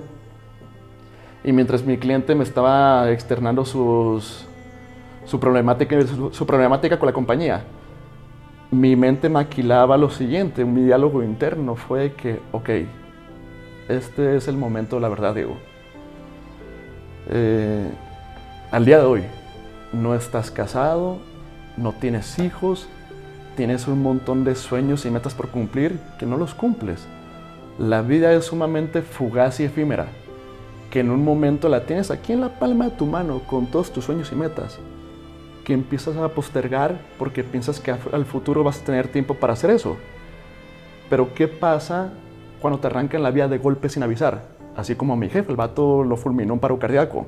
y 1.45 1.53
mientras 1.53 1.85
mi 1.85 1.97
cliente 1.97 2.35
me 2.35 2.43
estaba 2.43 3.09
externando 3.09 3.63
su, 3.63 4.21
problemática, 5.39 5.95
su, 6.05 6.45
problemática 6.45 6.99
con 6.99 7.07
la 7.07 7.13
compañía, 7.13 7.63
mi 8.69 8.97
mente 8.97 9.29
maquilaba 9.29 9.95
lo 9.95 10.09
siguiente, 10.09 10.65
mi 10.65 10.83
diálogo 10.83 11.23
interno 11.23 11.77
fue 11.77 12.11
que, 12.11 12.41
ok, 12.51 12.69
este 13.87 14.35
es 14.35 14.49
el 14.49 14.57
momento, 14.57 14.99
la 14.99 15.07
verdad, 15.07 15.33
Diego. 15.33 15.55
Eh, 17.29 17.89
al 18.71 18.83
día 18.83 18.99
de 18.99 19.05
hoy, 19.05 19.23
no 19.93 20.15
estás 20.15 20.51
casado, 20.51 21.17
no 21.77 21.93
tienes 21.93 22.39
hijos, 22.39 22.87
tienes 23.55 23.87
un 23.87 24.01
montón 24.01 24.43
de 24.43 24.55
sueños 24.55 25.05
y 25.05 25.11
metas 25.11 25.33
por 25.33 25.49
cumplir 25.49 25.99
que 26.19 26.25
no 26.25 26.37
los 26.37 26.53
cumples. 26.53 27.07
La 27.79 28.01
vida 28.01 28.33
es 28.33 28.45
sumamente 28.45 29.01
fugaz 29.01 29.59
y 29.59 29.63
efímera, 29.63 30.07
que 30.89 30.99
en 30.99 31.09
un 31.09 31.23
momento 31.23 31.69
la 31.69 31.85
tienes 31.85 32.11
aquí 32.11 32.33
en 32.33 32.41
la 32.41 32.59
palma 32.59 32.85
de 32.85 32.91
tu 32.91 33.05
mano 33.05 33.41
con 33.47 33.67
todos 33.67 33.91
tus 33.91 34.05
sueños 34.05 34.31
y 34.31 34.35
metas, 34.35 34.79
que 35.63 35.73
empiezas 35.73 36.17
a 36.17 36.29
postergar 36.29 36.99
porque 37.19 37.43
piensas 37.43 37.79
que 37.79 37.91
al 37.91 38.25
futuro 38.25 38.63
vas 38.63 38.81
a 38.81 38.85
tener 38.85 39.07
tiempo 39.07 39.35
para 39.35 39.53
hacer 39.53 39.69
eso. 39.69 39.97
Pero 41.09 41.33
¿qué 41.33 41.47
pasa 41.47 42.11
cuando 42.61 42.79
te 42.79 42.87
arrancan 42.87 43.23
la 43.23 43.31
vida 43.31 43.47
de 43.47 43.57
golpe 43.57 43.89
sin 43.89 44.03
avisar? 44.03 44.43
Así 44.75 44.95
como 44.95 45.13
a 45.13 45.17
mi 45.17 45.29
jefe, 45.29 45.51
el 45.51 45.57
vato 45.57 46.03
lo 46.03 46.17
fulminó 46.17 46.53
un 46.53 46.59
paro 46.59 46.77
cardíaco. 46.77 47.25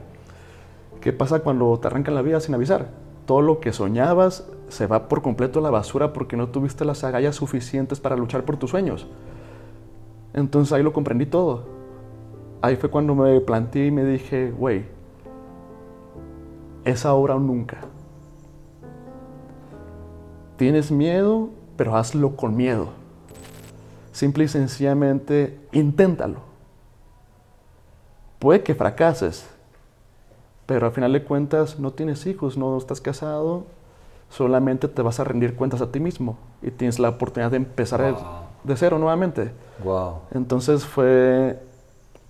¿Qué 1.01 1.13
pasa 1.13 1.39
cuando 1.39 1.77
te 1.79 1.87
arrancan 1.87 2.15
la 2.15 2.21
vida 2.21 2.39
sin 2.39 2.55
avisar? 2.55 2.89
Todo 3.25 3.41
lo 3.41 3.59
que 3.59 3.71
soñabas 3.71 4.49
se 4.67 4.87
va 4.87 5.07
por 5.07 5.21
completo 5.21 5.59
a 5.59 5.61
la 5.61 5.69
basura 5.69 6.13
porque 6.13 6.35
no 6.35 6.49
tuviste 6.49 6.83
las 6.83 7.03
agallas 7.03 7.35
suficientes 7.35 7.99
para 7.99 8.15
luchar 8.15 8.43
por 8.43 8.57
tus 8.57 8.71
sueños. 8.71 9.07
Entonces 10.33 10.73
ahí 10.73 10.83
lo 10.83 10.93
comprendí 10.93 11.25
todo. 11.25 11.63
Ahí 12.61 12.75
fue 12.75 12.89
cuando 12.89 13.15
me 13.15 13.39
planteé 13.39 13.87
y 13.87 13.91
me 13.91 14.03
dije, 14.03 14.51
güey, 14.51 14.85
es 16.83 17.05
ahora 17.05 17.35
o 17.35 17.39
nunca. 17.39 17.77
Tienes 20.57 20.91
miedo, 20.91 21.49
pero 21.77 21.95
hazlo 21.95 22.35
con 22.35 22.57
miedo. 22.57 22.89
Simple 24.11 24.43
y 24.43 24.47
sencillamente, 24.49 25.57
inténtalo. 25.71 26.41
Puede 28.39 28.63
que 28.63 28.75
fracases, 28.75 29.49
pero 30.69 30.85
al 30.85 30.91
final 30.91 31.11
de 31.13 31.23
cuentas 31.23 31.79
no 31.79 31.93
tienes 31.93 32.27
hijos, 32.27 32.55
no 32.55 32.77
estás 32.77 33.01
casado, 33.01 33.65
solamente 34.29 34.87
te 34.87 35.01
vas 35.01 35.19
a 35.19 35.23
rendir 35.23 35.55
cuentas 35.55 35.81
a 35.81 35.91
ti 35.91 35.99
mismo 35.99 36.37
y 36.61 36.69
tienes 36.69 36.99
la 36.99 37.09
oportunidad 37.09 37.49
de 37.49 37.57
empezar 37.57 37.99
Wow. 38.01 38.19
de 38.63 38.75
cero 38.77 38.99
nuevamente. 38.99 39.49
Wow. 39.83 40.19
Entonces 40.31 40.85
fue 40.85 41.59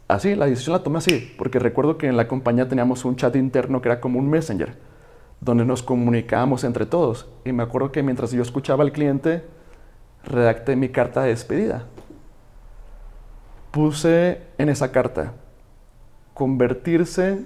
así, 0.07 0.35
la 0.35 0.45
decisión 0.45 0.71
la 0.71 0.83
tomé 0.83 0.99
así, 0.99 1.35
porque 1.37 1.59
recuerdo 1.59 1.97
que 1.97 2.07
en 2.07 2.15
la 2.15 2.29
compañía 2.29 2.69
teníamos 2.69 3.03
un 3.03 3.17
chat 3.17 3.35
interno 3.35 3.81
que 3.81 3.89
era 3.89 3.99
como 3.99 4.17
un 4.19 4.29
messenger, 4.29 4.77
donde 5.41 5.65
nos 5.65 5.83
comunicábamos 5.83 6.63
entre 6.63 6.85
todos. 6.85 7.27
Y 7.43 7.51
me 7.51 7.63
acuerdo 7.63 7.91
que 7.91 8.03
mientras 8.03 8.31
yo 8.31 8.41
escuchaba 8.41 8.85
al 8.85 8.93
cliente, 8.93 9.43
redacté 10.23 10.77
mi 10.77 10.87
carta 10.87 11.23
de 11.23 11.31
despedida. 11.31 11.87
Puse 13.71 14.43
en 14.57 14.69
esa 14.69 14.93
carta, 14.93 15.33
convertirse 16.33 17.45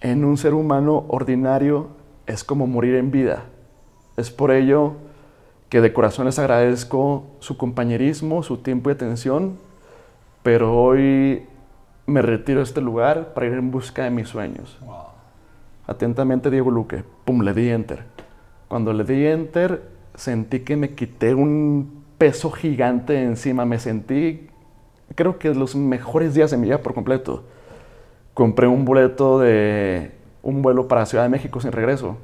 en 0.00 0.24
un 0.24 0.36
ser 0.36 0.54
humano 0.54 1.04
ordinario 1.08 1.88
es 2.26 2.44
como 2.44 2.66
morir 2.66 2.94
en 2.94 3.10
vida. 3.10 3.44
Es 4.16 4.30
por 4.30 4.50
ello 4.50 4.94
que 5.68 5.80
de 5.80 5.92
corazón 5.92 6.26
les 6.26 6.38
agradezco 6.38 7.24
su 7.38 7.56
compañerismo, 7.56 8.42
su 8.42 8.58
tiempo 8.58 8.90
y 8.90 8.94
atención, 8.94 9.56
pero 10.42 10.76
hoy 10.76 11.46
me 12.06 12.22
retiro 12.22 12.58
de 12.58 12.64
este 12.64 12.80
lugar 12.80 13.34
para 13.34 13.46
ir 13.46 13.52
en 13.52 13.70
busca 13.70 14.04
de 14.04 14.10
mis 14.10 14.28
sueños. 14.28 14.78
Wow. 14.84 14.96
Atentamente, 15.86 16.50
Diego 16.50 16.70
Luque. 16.70 17.04
Pum, 17.24 17.42
le 17.42 17.52
di 17.52 17.68
enter. 17.68 18.04
Cuando 18.68 18.92
le 18.92 19.04
di 19.04 19.26
enter, 19.26 19.82
sentí 20.14 20.60
que 20.60 20.76
me 20.76 20.94
quité 20.94 21.34
un 21.34 22.04
peso 22.18 22.50
gigante 22.50 23.22
encima. 23.22 23.64
Me 23.64 23.78
sentí, 23.78 24.48
creo 25.14 25.38
que 25.38 25.54
los 25.54 25.74
mejores 25.74 26.34
días 26.34 26.50
de 26.50 26.56
mi 26.56 26.66
vida 26.66 26.78
por 26.78 26.94
completo. 26.94 27.44
Compré 28.40 28.66
un 28.66 28.86
boleto 28.86 29.38
de 29.38 30.12
un 30.42 30.62
vuelo 30.62 30.88
para 30.88 31.04
Ciudad 31.04 31.24
de 31.24 31.28
México 31.28 31.60
sin 31.60 31.72
regreso. 31.72 32.16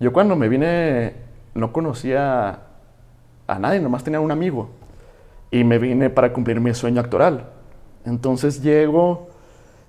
Yo 0.00 0.12
cuando 0.12 0.34
me 0.34 0.48
vine 0.48 1.12
no 1.54 1.72
conocía 1.72 2.62
a 3.46 3.58
nadie, 3.60 3.78
nomás 3.78 4.02
tenía 4.02 4.18
un 4.18 4.32
amigo. 4.32 4.70
Y 5.52 5.62
me 5.62 5.78
vine 5.78 6.10
para 6.10 6.32
cumplir 6.32 6.58
mi 6.60 6.74
sueño 6.74 7.00
actoral. 7.00 7.44
Entonces 8.04 8.60
llego 8.60 9.28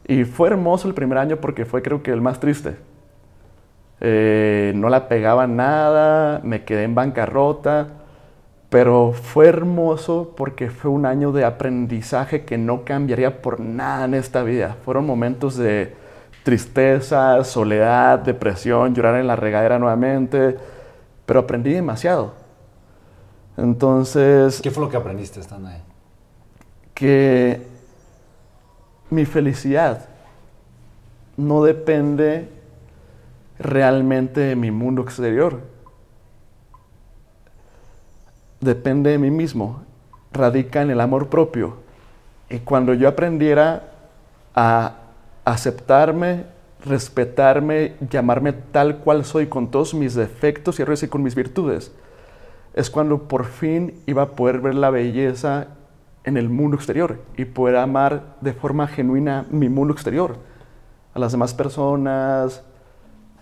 y 0.08 0.26
fue 0.26 0.50
hermoso 0.50 0.88
el 0.88 0.94
primer 0.94 1.18
año 1.18 1.38
porque 1.38 1.66
fue 1.66 1.82
creo 1.82 2.04
que 2.04 2.12
el 2.12 2.22
más 2.22 2.40
triste. 2.40 2.76
Eh, 4.00 4.74
no 4.76 4.90
la 4.90 5.08
pegaba 5.08 5.48
nada, 5.48 6.40
me 6.44 6.66
quedé 6.66 6.84
en 6.84 6.94
bancarrota, 6.94 7.88
pero 8.70 9.14
fue 9.14 9.48
hermoso 9.48 10.34
porque 10.36 10.70
fue 10.70 10.92
un 10.92 11.06
año 11.06 11.32
de 11.32 11.46
aprendizaje 11.46 12.44
que 12.44 12.58
no 12.58 12.84
cambiaría 12.84 13.42
por 13.42 13.60
nada 13.60 14.06
en 14.06 14.14
esta 14.14 14.44
vida. 14.44 14.76
Fueron 14.84 15.06
momentos 15.06 15.56
de 15.56 15.96
tristeza, 16.44 17.44
soledad, 17.44 18.20
depresión, 18.20 18.94
llorar 18.94 19.16
en 19.16 19.28
la 19.28 19.36
regadera 19.36 19.80
nuevamente, 19.80 20.58
pero 21.26 21.42
aprendí 21.42 21.74
demasiado. 21.74 22.34
Entonces, 23.58 24.62
¿Qué 24.62 24.72
fue 24.72 24.84
lo 24.84 24.90
que 24.90 24.98
aprendiste 24.98 25.40
estando 25.40 25.70
ahí? 25.70 25.82
que 26.94 27.62
mi 29.10 29.26
felicidad 29.26 30.08
no 31.38 31.64
depende 31.64 32.50
realmente 33.60 34.40
de 34.42 34.56
mi 34.56 34.72
mundo 34.72 35.04
exterior. 35.04 35.60
Depende 38.60 39.12
de 39.12 39.18
mí 39.18 39.30
mismo, 39.30 39.84
radica 40.32 40.82
en 40.82 40.90
el 40.90 41.02
amor 41.02 41.28
propio. 41.28 41.76
Y 42.50 42.60
cuando 42.60 42.94
yo 42.94 43.08
aprendiera 43.08 43.84
a 44.56 44.96
aceptarme, 45.46 46.46
respetarme, 46.86 47.96
llamarme 48.10 48.54
tal 48.54 48.98
cual 48.98 49.26
soy 49.26 49.48
con 49.48 49.70
todos 49.70 49.94
mis 49.94 50.16
defectos 50.16 50.80
y 50.80 50.82
errores 50.82 51.04
y 51.04 51.08
con 51.08 51.24
mis 51.24 51.36
virtudes, 51.36 51.92
es 52.74 52.90
cuando 52.90 53.24
por 53.24 53.46
fin 53.46 54.02
iba 54.06 54.24
a 54.24 54.32
poder 54.32 54.60
ver 54.60 54.76
la 54.76 54.90
belleza 54.90 55.68
en 56.24 56.38
el 56.38 56.50
mundo 56.50 56.76
exterior 56.76 57.22
y 57.38 57.46
poder 57.46 57.78
amar 57.78 58.36
de 58.42 58.54
forma 58.54 58.88
genuina 58.88 59.46
mi 59.50 59.70
mundo 59.70 59.94
exterior, 59.94 60.38
a 61.14 61.20
las 61.20 61.32
demás 61.32 61.54
personas, 61.54 62.64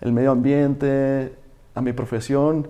el 0.00 0.12
medio 0.12 0.30
ambiente, 0.30 1.34
a 1.74 1.80
mi 1.80 1.92
profesión. 1.92 2.68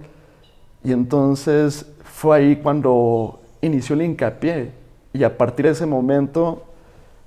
Y 0.82 0.92
entonces 0.92 1.92
fue 2.16 2.38
ahí 2.38 2.56
cuando 2.56 3.40
inició 3.60 3.94
el 3.94 4.00
hincapié 4.00 4.70
y 5.12 5.22
a 5.22 5.36
partir 5.36 5.66
de 5.66 5.72
ese 5.72 5.84
momento 5.84 6.64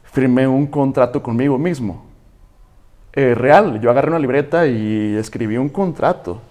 firmé 0.02 0.48
un 0.48 0.66
contrato 0.66 1.22
conmigo 1.22 1.60
mismo. 1.60 2.06
Eh, 3.14 3.36
real, 3.36 3.80
yo 3.82 3.92
agarré 3.92 4.10
una 4.10 4.18
libreta 4.18 4.66
y 4.66 5.16
escribí 5.16 5.58
un 5.58 5.70
contrato 5.70 6.42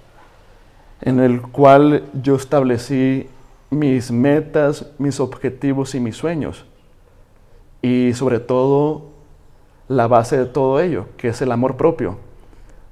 en 1.01 1.19
el 1.19 1.43
cual 1.43 2.05
yo 2.23 2.37
establecí 2.37 3.27
mis 3.71 4.13
metas, 4.13 4.87
mis 4.99 5.19
objetivos 5.19 5.97
y 5.97 6.01
mis 6.01 6.15
sueños. 6.15 6.65
Y 7.83 8.13
sobre 8.15 8.39
todo, 8.39 9.07
la 9.89 10.07
base 10.07 10.39
de 10.39 10.47
todo 10.47 10.79
ello, 10.79 11.07
que 11.17 11.27
es 11.27 11.43
el 11.43 11.51
amor 11.51 11.77
propio, 11.77 12.19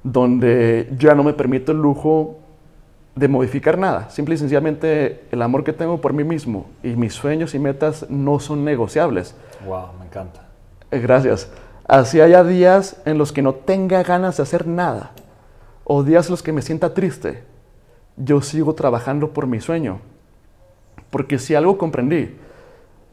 donde 0.03 0.89
ya 0.97 1.15
no 1.15 1.23
me 1.23 1.31
permito 1.31 1.71
el 1.71 1.77
lujo 1.77 2.39
de 3.17 3.27
modificar 3.27 3.77
nada. 3.77 4.09
Simple 4.09 4.35
y 4.35 4.37
sencillamente 4.37 5.25
el 5.31 5.41
amor 5.41 5.63
que 5.63 5.73
tengo 5.73 5.99
por 5.99 6.13
mí 6.13 6.23
mismo 6.23 6.67
y 6.83 6.89
mis 6.89 7.13
sueños 7.13 7.55
y 7.55 7.59
metas 7.59 8.09
no 8.09 8.39
son 8.39 8.63
negociables. 8.63 9.35
Wow, 9.65 9.87
me 9.99 10.05
encanta. 10.05 10.47
Eh, 10.91 10.99
Gracias. 10.99 11.49
Así 11.87 12.21
haya 12.21 12.43
días 12.43 13.01
en 13.05 13.17
los 13.17 13.31
que 13.31 13.41
no 13.41 13.55
tenga 13.55 14.03
ganas 14.03 14.37
de 14.37 14.43
hacer 14.43 14.67
nada 14.67 15.11
o 15.83 16.03
días 16.03 16.27
en 16.27 16.31
los 16.31 16.43
que 16.43 16.51
me 16.51 16.61
sienta 16.61 16.93
triste, 16.93 17.43
yo 18.17 18.41
sigo 18.41 18.75
trabajando 18.75 19.31
por 19.31 19.47
mi 19.47 19.61
sueño. 19.61 19.99
Porque 21.09 21.39
si 21.39 21.55
algo 21.55 21.77
comprendí, 21.77 22.35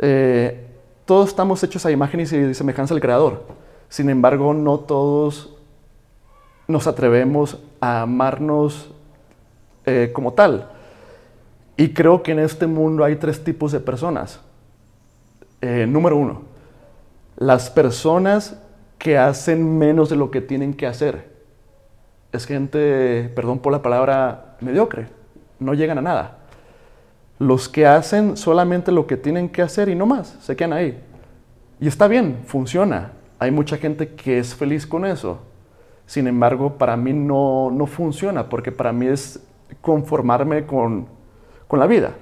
eh, 0.00 0.66
todos 1.04 1.28
estamos 1.28 1.62
hechos 1.62 1.86
a 1.86 1.92
imagen 1.92 2.20
y 2.20 2.26
semejanza 2.26 2.94
del 2.94 3.00
Creador. 3.00 3.44
Sin 3.88 4.10
embargo, 4.10 4.52
no 4.52 4.80
todos 4.80 5.56
nos 6.66 6.88
atrevemos 6.88 7.62
a 7.80 8.02
amarnos 8.02 8.93
eh, 9.86 10.10
como 10.12 10.32
tal. 10.32 10.68
Y 11.76 11.92
creo 11.92 12.22
que 12.22 12.32
en 12.32 12.38
este 12.38 12.66
mundo 12.66 13.04
hay 13.04 13.16
tres 13.16 13.42
tipos 13.42 13.72
de 13.72 13.80
personas. 13.80 14.40
Eh, 15.60 15.86
número 15.88 16.16
uno, 16.16 16.42
las 17.36 17.70
personas 17.70 18.58
que 18.98 19.18
hacen 19.18 19.78
menos 19.78 20.08
de 20.08 20.16
lo 20.16 20.30
que 20.30 20.40
tienen 20.40 20.74
que 20.74 20.86
hacer. 20.86 21.32
Es 22.32 22.46
gente, 22.46 23.30
perdón 23.34 23.58
por 23.58 23.72
la 23.72 23.82
palabra, 23.82 24.56
mediocre. 24.60 25.08
No 25.58 25.74
llegan 25.74 25.98
a 25.98 26.02
nada. 26.02 26.38
Los 27.38 27.68
que 27.68 27.86
hacen 27.86 28.36
solamente 28.36 28.92
lo 28.92 29.06
que 29.06 29.16
tienen 29.16 29.48
que 29.48 29.62
hacer 29.62 29.88
y 29.88 29.94
no 29.94 30.06
más, 30.06 30.36
se 30.40 30.56
quedan 30.56 30.72
ahí. 30.72 31.00
Y 31.80 31.88
está 31.88 32.08
bien, 32.08 32.38
funciona. 32.46 33.12
Hay 33.38 33.50
mucha 33.50 33.76
gente 33.76 34.14
que 34.14 34.38
es 34.38 34.54
feliz 34.54 34.86
con 34.86 35.04
eso. 35.04 35.40
Sin 36.06 36.26
embargo, 36.26 36.78
para 36.78 36.96
mí 36.96 37.12
no, 37.12 37.70
no 37.70 37.86
funciona, 37.86 38.48
porque 38.48 38.70
para 38.70 38.92
mí 38.92 39.06
es 39.06 39.40
conformarme 39.80 40.66
con, 40.66 41.06
con 41.66 41.78
la 41.78 41.86
vida. 41.86 42.12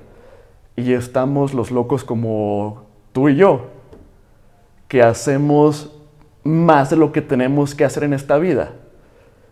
Y 0.77 0.93
estamos 0.93 1.55
los 1.55 1.71
locos 1.71 2.05
como 2.05 2.83
tú 3.13 3.29
y 3.29 3.37
yo, 3.37 3.67
que 4.89 5.03
hacemos 5.03 5.95
más 6.45 6.91
de 6.91 6.97
lo 6.97 7.13
que 7.13 7.23
tenemos 7.23 7.75
que 7.75 7.85
hacer 7.85 8.05
en 8.05 8.15
esta 8.15 8.39
vida. 8.39 8.73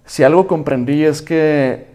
Si 0.04 0.22
algo 0.24 0.46
comprendí 0.46 1.04
es 1.04 1.22
que 1.22 1.86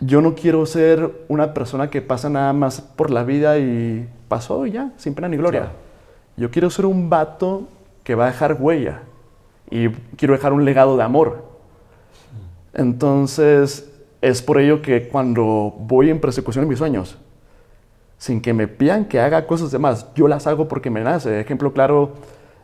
yo 0.00 0.20
no 0.20 0.34
quiero 0.34 0.64
ser 0.66 1.24
una 1.28 1.54
persona 1.54 1.90
que 1.90 2.02
pasa 2.02 2.28
nada 2.28 2.52
más 2.52 2.80
por 2.80 3.10
la 3.10 3.24
vida 3.24 3.58
y 3.58 4.08
pasó 4.28 4.66
y 4.66 4.72
ya, 4.72 4.92
sin 4.96 5.14
pena 5.14 5.28
ni 5.28 5.36
gloria. 5.36 5.60
Claro. 5.60 5.76
Yo 6.36 6.50
quiero 6.50 6.70
ser 6.70 6.86
un 6.86 7.08
vato 7.08 7.68
que 8.02 8.14
va 8.14 8.24
a 8.24 8.26
dejar 8.28 8.56
huella 8.60 9.02
y 9.70 9.88
quiero 10.16 10.34
dejar 10.34 10.52
un 10.52 10.64
legado 10.64 10.96
de 10.96 11.02
amor. 11.04 11.44
Entonces, 12.74 13.93
es 14.30 14.42
por 14.42 14.58
ello 14.58 14.80
que 14.80 15.08
cuando 15.08 15.74
voy 15.78 16.10
en 16.10 16.20
persecución 16.20 16.64
de 16.64 16.68
mis 16.70 16.78
sueños, 16.78 17.18
sin 18.18 18.40
que 18.40 18.52
me 18.54 18.66
pidan 18.68 19.04
que 19.04 19.20
haga 19.20 19.46
cosas 19.46 19.70
demás, 19.70 20.06
yo 20.14 20.28
las 20.28 20.46
hago 20.46 20.66
porque 20.66 20.88
me 20.90 21.02
nace. 21.02 21.40
Ejemplo 21.40 21.72
claro, 21.72 22.12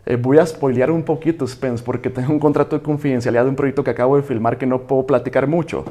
eh, 0.06 0.16
voy 0.16 0.38
a 0.38 0.46
spoilear 0.46 0.90
un 0.90 1.02
poquito, 1.02 1.46
Spence, 1.46 1.82
porque 1.84 2.08
tengo 2.16 2.32
un 2.32 2.38
contrato 2.38 2.76
de 2.76 2.82
confidencialidad 2.82 3.44
de 3.44 3.50
un 3.50 3.56
proyecto 3.56 3.84
que 3.84 3.90
acabo 3.90 4.16
de 4.16 4.22
filmar 4.22 4.56
que 4.56 4.66
no 4.66 4.80
puedo 4.82 5.06
platicar 5.06 5.46
mucho. 5.46 5.84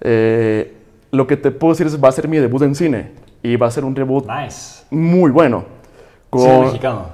Eh, 0.00 0.72
lo 1.12 1.26
que 1.26 1.36
te 1.36 1.50
puedo 1.50 1.72
decir 1.72 1.86
es 1.86 2.02
va 2.02 2.08
a 2.08 2.12
ser 2.12 2.26
mi 2.28 2.38
debut 2.38 2.62
en 2.62 2.74
cine 2.74 3.12
y 3.42 3.56
va 3.56 3.68
a 3.68 3.70
ser 3.70 3.84
un 3.84 3.94
debut 3.94 4.26
Nice. 4.28 4.84
muy 4.90 5.30
bueno. 5.30 5.60
Sí, 5.60 6.28
Con- 6.30 6.60
mexicano. 6.66 7.06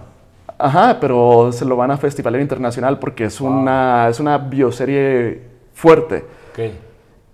Ajá, 0.59 0.99
pero 1.01 1.51
se 1.53 1.65
lo 1.65 1.77
van 1.77 1.91
a 1.91 1.97
festivaler 1.97 2.41
internacional 2.41 2.99
porque 2.99 3.25
es, 3.25 3.39
Wow. 3.41 3.51
una, 3.51 4.09
es 4.09 4.19
una 4.21 4.39
bioserie 4.39 5.43
fuerte. 5.75 6.25
Ok. 6.53 6.73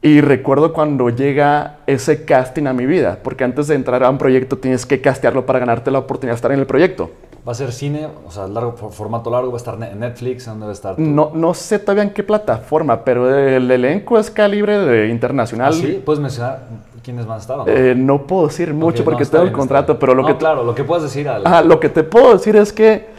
Y 0.01 0.21
recuerdo 0.21 0.73
cuando 0.73 1.11
llega 1.11 1.79
ese 1.89 2.25
casting 2.25 2.67
a 2.67 2.73
mi 2.73 2.87
vida, 2.87 3.19
porque 3.23 3.43
antes 3.43 3.67
de 3.67 3.75
entrar 3.75 4.05
a 4.05 4.11
un 4.11 4.17
proyecto 4.19 4.57
tienes 4.57 4.87
que 4.87 5.01
castearlo 5.01 5.45
para 5.45 5.59
ganarte 5.59 5.91
la 5.91 5.99
oportunidad 5.99 6.35
de 6.35 6.37
estar 6.37 6.53
en 6.53 6.61
el 6.61 6.67
proyecto. 6.67 7.11
¿Va 7.47 7.53
a 7.53 7.55
ser 7.55 7.73
cine? 7.73 8.07
O 8.27 8.31
sea, 8.31 8.47
largo, 8.47 8.73
for- 8.75 8.93
formato 8.93 9.29
largo, 9.31 9.51
¿va 9.51 9.55
a 9.55 9.57
estar 9.57 9.75
en 9.83 9.99
Netflix? 9.99 10.45
¿Dónde 10.47 10.67
va 10.67 10.71
a 10.71 10.75
estar? 10.75 10.95
tú? 10.97 11.03
No, 11.03 11.33
no 11.35 11.53
sé 11.53 11.81
todavía 11.81 12.05
en 12.05 12.11
qué 12.11 12.23
plataforma, 12.23 13.03
pero 13.05 13.35
el 13.37 13.69
elenco 13.71 14.19
es 14.19 14.31
calibre 14.31 14.79
de 14.79 15.09
internacional. 15.09 15.73
¿Ah, 15.73 15.77
sí? 15.77 16.01
¿Puedes 16.05 16.21
mencionar 16.21 16.61
quiénes 17.03 17.27
van 17.27 17.39
a 17.39 17.41
estar 17.41 17.57
no? 17.57 17.67
Eh, 17.67 17.95
no 17.97 18.25
puedo 18.25 18.47
decir 18.47 18.73
mucho 18.75 19.03
porque 19.03 19.25
no, 19.25 19.31
tengo 19.31 19.45
bien, 19.45 19.53
el 19.55 19.59
contrato, 19.59 19.99
pero 19.99 20.15
lo 20.15 20.23
No, 20.23 20.29
que 20.29 20.37
claro, 20.37 20.63
lo 20.63 20.75
que 20.77 20.85
puedes 20.85 21.05
decir 21.05 21.29
al... 21.29 21.45
Ajá, 21.45 21.63
lo 21.63 21.81
que 21.81 21.89
te 21.89 22.05
puedo 22.05 22.35
decir 22.35 22.55
es 22.55 22.73
que 22.73 23.18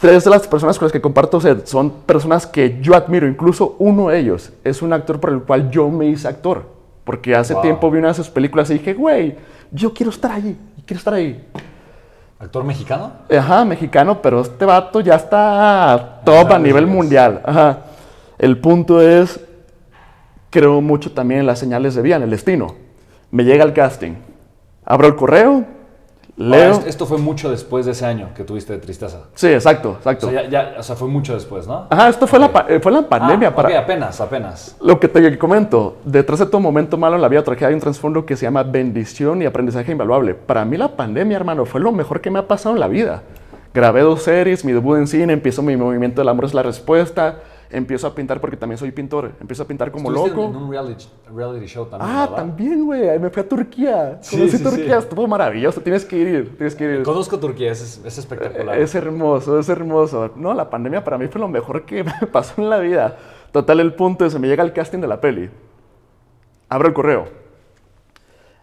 tres 0.00 0.24
de 0.24 0.30
las 0.30 0.48
personas 0.48 0.78
con 0.78 0.86
las 0.86 0.92
que 0.92 1.00
comparto 1.00 1.40
set 1.40 1.66
son 1.66 1.90
personas 1.90 2.46
que 2.46 2.78
yo 2.80 2.94
admiro. 2.94 3.28
Incluso 3.28 3.76
uno 3.78 4.08
de 4.08 4.18
ellos 4.18 4.52
es 4.64 4.82
un 4.82 4.92
actor 4.92 5.20
por 5.20 5.30
el 5.30 5.42
cual 5.42 5.70
yo 5.70 5.88
me 5.88 6.06
hice 6.06 6.26
actor. 6.26 6.64
Porque 7.04 7.34
hace 7.34 7.54
Wow. 7.54 7.62
tiempo 7.62 7.90
vi 7.90 7.98
una 7.98 8.08
de 8.08 8.14
sus 8.14 8.28
películas 8.30 8.70
y 8.70 8.74
dije, 8.74 8.94
güey, 8.94 9.36
yo 9.70 9.92
quiero 9.92 10.10
estar 10.10 10.32
allí, 10.32 10.56
quiero 10.86 10.98
estar 10.98 11.14
ahí. 11.14 11.46
¿Actor 12.38 12.64
mexicano? 12.64 13.12
Ajá, 13.30 13.64
mexicano, 13.64 14.22
pero 14.22 14.40
este 14.40 14.64
vato 14.64 15.00
ya 15.00 15.16
está 15.16 16.22
top 16.24 16.34
a 16.34 16.44
grandes 16.44 16.72
nivel 16.72 16.86
mundial. 16.86 17.42
Ajá. 17.44 17.80
El 18.38 18.58
punto 18.58 19.02
es, 19.02 19.38
creo 20.48 20.80
mucho 20.80 21.12
también 21.12 21.40
en 21.40 21.46
las 21.46 21.58
señales 21.58 21.94
de 21.94 22.00
vida, 22.02 22.16
en 22.16 22.22
el 22.22 22.30
destino. 22.30 22.74
Me 23.30 23.44
llega 23.44 23.62
el 23.64 23.74
casting, 23.74 24.12
abro 24.84 25.06
el 25.06 25.16
correo, 25.16 25.64
leo. 26.48 26.82
Esto 26.86 27.06
fue 27.06 27.18
mucho 27.18 27.50
después 27.50 27.86
de 27.86 27.92
ese 27.92 28.06
año 28.06 28.30
que 28.34 28.44
tuviste 28.44 28.72
de 28.72 28.78
tristeza. 28.78 29.24
Sí, 29.34 29.48
exacto, 29.48 29.90
O 29.90 29.96
exacto. 29.96 30.30
sea, 30.30 30.42
ya, 30.44 30.48
ya- 30.48 30.74
o 30.78 30.82
sea, 30.82 30.96
fue 30.96 31.08
mucho 31.08 31.34
después, 31.34 31.66
¿no? 31.66 31.86
Ajá, 31.90 32.08
esto 32.08 32.26
fue, 32.26 32.38
la, 32.38 32.50
eh, 32.68 32.80
fue 32.82 32.90
la 32.92 33.02
pandemia. 33.02 33.48
Ah, 33.48 33.54
para, 33.54 33.68
ok, 33.68 33.74
apenas, 33.76 34.20
apenas. 34.20 34.76
Lo 34.80 34.98
que 34.98 35.08
te 35.08 35.38
comento, 35.38 35.98
detrás 36.04 36.38
de 36.38 36.46
todo 36.46 36.60
momento 36.60 36.96
malo 36.96 37.16
en 37.16 37.22
la 37.22 37.28
vida 37.28 37.42
tragedia 37.42 37.68
hay 37.68 37.74
un 37.74 37.80
trasfondo 37.80 38.24
que 38.24 38.36
se 38.36 38.46
llama 38.46 38.62
bendición 38.62 39.42
y 39.42 39.46
aprendizaje 39.46 39.92
invaluable. 39.92 40.34
Para 40.34 40.64
mí 40.64 40.76
la 40.76 40.96
pandemia, 40.96 41.36
hermano, 41.36 41.66
fue 41.66 41.80
lo 41.80 41.92
mejor 41.92 42.20
que 42.20 42.30
me 42.30 42.38
ha 42.38 42.48
pasado 42.48 42.74
en 42.74 42.80
la 42.80 42.88
vida. 42.88 43.22
Grabé 43.72 44.00
dos 44.00 44.22
series, 44.22 44.64
mi 44.64 44.72
debut 44.72 44.96
en 44.98 45.06
cine, 45.06 45.32
empiezo 45.32 45.62
mi 45.62 45.76
movimiento 45.76 46.20
del 46.22 46.28
amor 46.28 46.46
es 46.46 46.54
la 46.54 46.62
respuesta, 46.62 47.36
empiezo 47.70 48.06
a 48.06 48.14
pintar 48.14 48.40
porque 48.40 48.56
también 48.56 48.78
soy 48.78 48.90
pintor, 48.90 49.32
empiezo 49.40 49.62
a 49.62 49.66
pintar 49.66 49.90
como 49.90 50.10
loco. 50.10 50.46
En 50.46 50.56
un 50.56 50.70
reality, 50.70 51.06
reality 51.34 51.66
show 51.66 51.86
también, 51.86 52.10
ah, 52.10 52.20
¿verdad? 52.22 52.36
también, 52.36 52.84
güey, 52.84 53.18
me 53.18 53.30
fui 53.30 53.42
a 53.42 53.48
Turquía. 53.48 54.18
Sí, 54.20 54.36
Conocí 54.36 54.58
sí, 54.58 54.62
Turquía, 54.62 55.00
sí. 55.00 55.06
estuvo 55.06 55.26
maravilloso, 55.26 55.80
tienes 55.80 56.04
que 56.04 56.18
ir, 56.18 56.56
tienes 56.56 56.74
que 56.74 56.84
ir. 56.84 57.02
Conozco 57.02 57.38
Turquía, 57.38 57.72
es, 57.72 58.00
es 58.04 58.18
espectacular. 58.18 58.78
Es 58.78 58.94
hermoso, 58.94 59.58
es 59.58 59.68
hermoso. 59.68 60.32
No, 60.36 60.52
la 60.52 60.68
pandemia 60.68 61.04
para 61.04 61.16
mí 61.16 61.28
fue 61.28 61.40
lo 61.40 61.48
mejor 61.48 61.84
que 61.84 62.04
me 62.20 62.26
pasó 62.26 62.60
en 62.60 62.70
la 62.70 62.78
vida. 62.78 63.16
Total, 63.52 63.80
el 63.80 63.94
punto 63.94 64.24
es, 64.24 64.38
me 64.38 64.48
llega 64.48 64.64
el 64.64 64.72
casting 64.72 64.98
de 64.98 65.08
la 65.08 65.20
peli. 65.20 65.50
Abro 66.68 66.88
el 66.88 66.94
correo. 66.94 67.28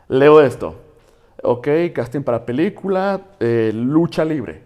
Leo 0.08 0.42
esto. 0.42 0.76
Ok, 1.44 1.68
casting 1.94 2.22
para 2.24 2.46
película, 2.46 3.22
eh, 3.40 3.72
lucha 3.74 4.26
libre. 4.26 4.64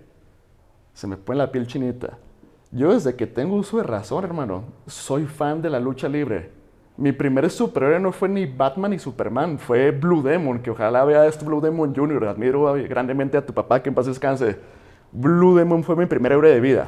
Se 0.93 1.07
me 1.07 1.17
pone 1.17 1.39
la 1.39 1.51
piel 1.51 1.67
chinita. 1.67 2.17
Yo 2.71 2.93
desde 2.93 3.15
que 3.15 3.27
tengo 3.27 3.55
uso 3.55 3.77
de 3.77 3.83
razón, 3.83 4.23
hermano, 4.23 4.63
soy 4.87 5.25
fan 5.25 5.61
de 5.61 5.69
la 5.69 5.79
lucha 5.79 6.07
libre. 6.07 6.51
Mi 6.95 7.11
primer 7.11 7.49
superhéroe 7.49 7.99
no 7.99 8.11
fue 8.11 8.29
ni 8.29 8.45
Batman 8.45 8.91
ni 8.91 8.99
Superman, 8.99 9.59
fue 9.59 9.91
Blue 9.91 10.21
Demon, 10.21 10.59
que 10.59 10.71
ojalá 10.71 11.03
vea 11.03 11.25
esto 11.25 11.45
Blue 11.45 11.59
Demon 11.59 11.93
Jr. 11.93 12.27
Admiro 12.27 12.73
grandemente 12.87 13.37
a 13.37 13.45
tu 13.45 13.53
papá, 13.53 13.81
que 13.81 13.89
en 13.89 13.95
paz 13.95 14.05
descanse. 14.05 14.57
Blue 15.11 15.57
Demon 15.57 15.83
fue 15.83 15.95
mi 15.95 16.05
primer 16.05 16.31
héroe 16.31 16.49
de 16.49 16.61
vida. 16.61 16.87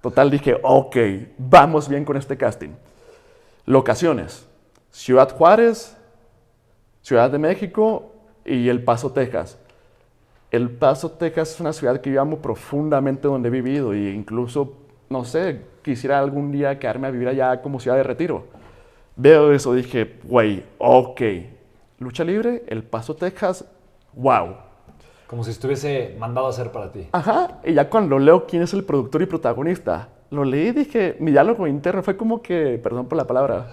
Total, 0.00 0.30
dije, 0.30 0.56
ok, 0.62 0.96
vamos 1.36 1.88
bien 1.88 2.04
con 2.04 2.16
este 2.16 2.36
casting. 2.36 2.70
Locaciones. 3.66 4.48
Ciudad 4.90 5.30
Juárez, 5.36 5.96
Ciudad 7.02 7.30
de 7.30 7.38
México 7.38 8.12
y 8.44 8.68
El 8.68 8.82
Paso, 8.82 9.12
Texas. 9.12 9.58
El 10.50 10.70
Paso, 10.70 11.10
Texas 11.10 11.54
es 11.54 11.60
una 11.60 11.72
ciudad 11.72 12.00
que 12.00 12.12
yo 12.12 12.20
amo 12.20 12.38
profundamente 12.38 13.28
donde 13.28 13.48
he 13.48 13.52
vivido 13.52 13.92
e 13.92 14.10
incluso, 14.10 14.81
no 15.12 15.24
sé, 15.24 15.60
quisiera 15.82 16.18
algún 16.18 16.50
día 16.50 16.78
quedarme 16.78 17.06
a 17.06 17.10
vivir 17.10 17.28
allá 17.28 17.60
como 17.60 17.78
ciudad 17.78 17.96
de 17.96 18.02
retiro. 18.02 18.46
Veo 19.14 19.52
eso, 19.52 19.74
dije, 19.74 20.18
güey, 20.24 20.64
ok, 20.78 21.20
lucha 21.98 22.24
libre, 22.24 22.64
El 22.66 22.82
Paso, 22.82 23.14
Texas, 23.14 23.64
wow. 24.14 24.56
Como 25.26 25.44
si 25.44 25.50
estuviese 25.50 26.16
mandado 26.18 26.46
a 26.46 26.50
hacer 26.50 26.72
para 26.72 26.90
ti. 26.90 27.08
Ajá, 27.12 27.60
y 27.64 27.74
ya 27.74 27.88
cuando 27.88 28.18
leo 28.18 28.46
quién 28.46 28.62
es 28.62 28.72
el 28.72 28.84
productor 28.84 29.22
y 29.22 29.26
protagonista, 29.26 30.08
lo 30.30 30.44
leí 30.44 30.68
y 30.68 30.72
dije, 30.72 31.16
mi 31.20 31.30
diálogo 31.30 31.66
interno 31.66 32.02
fue 32.02 32.16
como 32.16 32.40
que, 32.40 32.80
perdón 32.82 33.06
por 33.06 33.18
la 33.18 33.26
palabra, 33.26 33.66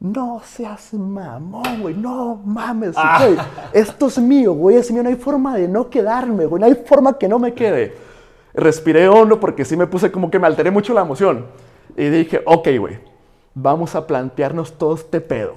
no 0.00 0.40
seas 0.44 0.94
mamón, 0.94 1.82
güey, 1.82 1.94
no 1.94 2.34
mames, 2.44 2.94
güey, 2.94 3.36
esto 3.72 4.06
es 4.06 4.18
mío, 4.18 4.54
güey, 4.54 4.76
es 4.76 4.90
mío, 4.90 5.02
no 5.02 5.08
hay 5.08 5.16
forma 5.16 5.56
de 5.56 5.68
no 5.68 5.88
quedarme, 5.88 6.46
güey, 6.46 6.60
no 6.60 6.66
hay 6.66 6.74
forma 6.74 7.16
que 7.16 7.28
no 7.28 7.38
me 7.38 7.54
quede. 7.54 8.09
Respiré 8.54 9.08
hondo 9.08 9.38
porque 9.40 9.64
sí 9.64 9.76
me 9.76 9.86
puse 9.86 10.10
como 10.10 10.30
que 10.30 10.38
me 10.38 10.46
alteré 10.46 10.70
mucho 10.70 10.94
la 10.94 11.02
emoción. 11.02 11.46
Y 11.96 12.08
dije, 12.08 12.42
ok, 12.46 12.68
güey, 12.78 12.98
vamos 13.54 13.94
a 13.94 14.06
plantearnos 14.06 14.78
todo 14.78 14.94
este 14.94 15.20
pedo. 15.20 15.54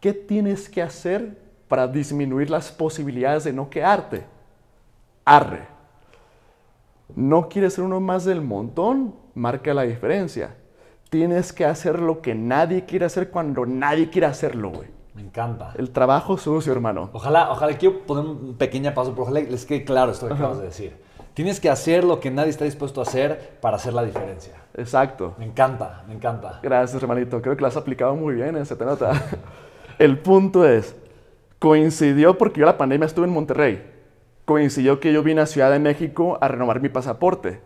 ¿Qué 0.00 0.12
tienes 0.12 0.68
que 0.68 0.82
hacer 0.82 1.38
para 1.68 1.86
disminuir 1.86 2.50
las 2.50 2.70
posibilidades 2.72 3.44
de 3.44 3.52
no 3.52 3.70
quedarte? 3.70 4.24
Arre. 5.24 5.68
No 7.14 7.48
quieres 7.48 7.74
ser 7.74 7.84
uno 7.84 8.00
más 8.00 8.24
del 8.24 8.40
montón, 8.40 9.14
marca 9.34 9.74
la 9.74 9.82
diferencia. 9.82 10.56
Tienes 11.10 11.52
que 11.52 11.64
hacer 11.64 12.00
lo 12.00 12.22
que 12.22 12.34
nadie 12.34 12.84
quiere 12.86 13.04
hacer 13.04 13.30
cuando 13.30 13.66
nadie 13.66 14.08
quiere 14.10 14.26
hacerlo, 14.26 14.70
güey. 14.70 14.88
Me 15.14 15.20
encanta. 15.20 15.74
El 15.76 15.90
trabajo 15.90 16.38
sucio, 16.38 16.72
hermano. 16.72 17.10
Ojalá, 17.12 17.50
ojalá, 17.50 17.76
quiero 17.76 18.00
poner 18.00 18.24
un 18.24 18.54
pequeño 18.54 18.94
paso, 18.94 19.10
pero 19.10 19.24
ojalá 19.24 19.40
les 19.40 19.66
quede 19.66 19.84
claro 19.84 20.12
esto 20.12 20.26
que 20.26 20.34
acabas 20.34 20.58
de 20.58 20.64
decir. 20.64 20.96
Tienes 21.34 21.60
que 21.60 21.70
hacer 21.70 22.04
lo 22.04 22.20
que 22.20 22.30
nadie 22.30 22.50
está 22.50 22.64
dispuesto 22.64 23.00
a 23.00 23.04
hacer 23.04 23.56
para 23.60 23.76
hacer 23.76 23.94
la 23.94 24.04
diferencia. 24.04 24.54
Exacto. 24.74 25.34
Me 25.38 25.46
encanta, 25.46 26.04
me 26.06 26.14
encanta. 26.14 26.60
Gracias, 26.62 27.02
hermanito. 27.02 27.40
Creo 27.40 27.56
que 27.56 27.62
lo 27.62 27.68
has 27.68 27.76
aplicado 27.76 28.14
muy 28.14 28.34
bien, 28.34 28.56
eh, 28.56 28.64
se 28.64 28.76
te 28.76 28.84
nota. 28.84 29.12
El 29.98 30.18
punto 30.18 30.66
es, 30.66 30.94
coincidió 31.58 32.36
porque 32.36 32.60
yo 32.60 32.66
la 32.66 32.76
pandemia 32.76 33.06
estuve 33.06 33.26
en 33.26 33.32
Monterrey. 33.32 33.82
Coincidió 34.44 35.00
que 35.00 35.12
yo 35.12 35.22
vine 35.22 35.40
a 35.40 35.46
Ciudad 35.46 35.70
de 35.70 35.78
México 35.78 36.36
a 36.40 36.48
renovar 36.48 36.80
mi 36.80 36.88
pasaporte. 36.88 37.60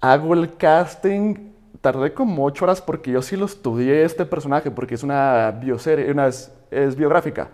Hago 0.00 0.34
el 0.34 0.56
casting, 0.56 1.52
tardé 1.80 2.14
como 2.14 2.44
ocho 2.44 2.64
horas 2.64 2.80
porque 2.80 3.10
yo 3.10 3.20
sí 3.20 3.36
lo 3.36 3.44
estudié 3.44 4.04
este 4.04 4.24
personaje, 4.24 4.70
porque 4.70 4.94
es 4.94 5.02
una 5.02 5.50
bioserie, 5.50 6.10
una, 6.10 6.28
es, 6.28 6.52
es 6.70 6.96
biográfica. 6.96 7.48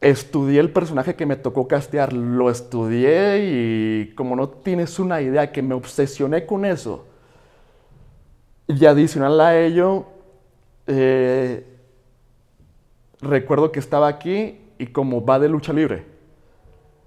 Estudié 0.00 0.60
el 0.60 0.70
personaje 0.70 1.14
que 1.14 1.24
me 1.24 1.36
tocó 1.36 1.66
castear, 1.66 2.12
lo 2.12 2.50
estudié 2.50 3.38
y 3.42 4.14
como 4.14 4.36
no 4.36 4.48
tienes 4.48 4.98
una 4.98 5.22
idea, 5.22 5.50
que 5.50 5.62
me 5.62 5.74
obsesioné 5.74 6.44
con 6.44 6.64
eso. 6.64 7.06
Y 8.68 8.84
adicional 8.84 9.40
a 9.40 9.58
ello, 9.58 10.06
eh, 10.86 11.66
recuerdo 13.20 13.72
que 13.72 13.78
estaba 13.78 14.08
aquí 14.08 14.58
y 14.78 14.88
como 14.88 15.24
va 15.24 15.38
de 15.38 15.48
lucha 15.48 15.72
libre, 15.72 16.04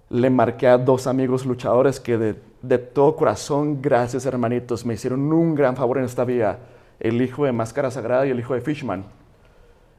le 0.10 0.30
marqué 0.32 0.68
a 0.68 0.78
dos 0.78 1.06
amigos 1.06 1.46
luchadores 1.46 2.00
que 2.00 2.18
de, 2.18 2.36
de 2.64 2.78
todo 2.80 3.16
corazón, 3.16 3.82
gracias 3.82 4.26
hermanitos, 4.26 4.84
me 4.86 4.96
hicieron 4.96 5.32
un 5.32 5.54
gran 5.54 5.76
favor 5.76 6.00
en 6.00 6.06
esta 6.06 6.26
vía. 6.26 6.58
El 7.00 7.22
hijo 7.22 7.46
de 7.46 7.52
Máscara 7.52 7.92
Sagrada 7.92 8.26
y 8.26 8.32
el 8.32 8.40
hijo 8.40 8.56
de 8.56 8.62
Fishman. 8.62 9.19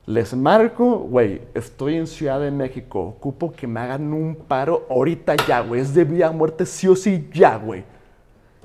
Les 0.07 0.35
marco, 0.35 0.99
güey, 0.99 1.43
estoy 1.55 1.97
en 1.97 2.07
Ciudad 2.07 2.41
de 2.41 2.51
México, 2.51 3.01
ocupo 3.01 3.53
que 3.53 3.67
me 3.67 3.81
hagan 3.81 4.13
un 4.13 4.35
paro 4.35 4.87
ahorita 4.91 5.37
ya, 5.47 5.61
güey, 5.61 5.83
es 5.83 5.95
de 5.95 6.05
vida 6.05 6.29
a 6.29 6.33
muerte 6.33 6.67
sí 6.67 6.89
o 6.89 6.97
sí 6.97 7.29
ya, 7.33 7.57
güey. 7.57 7.85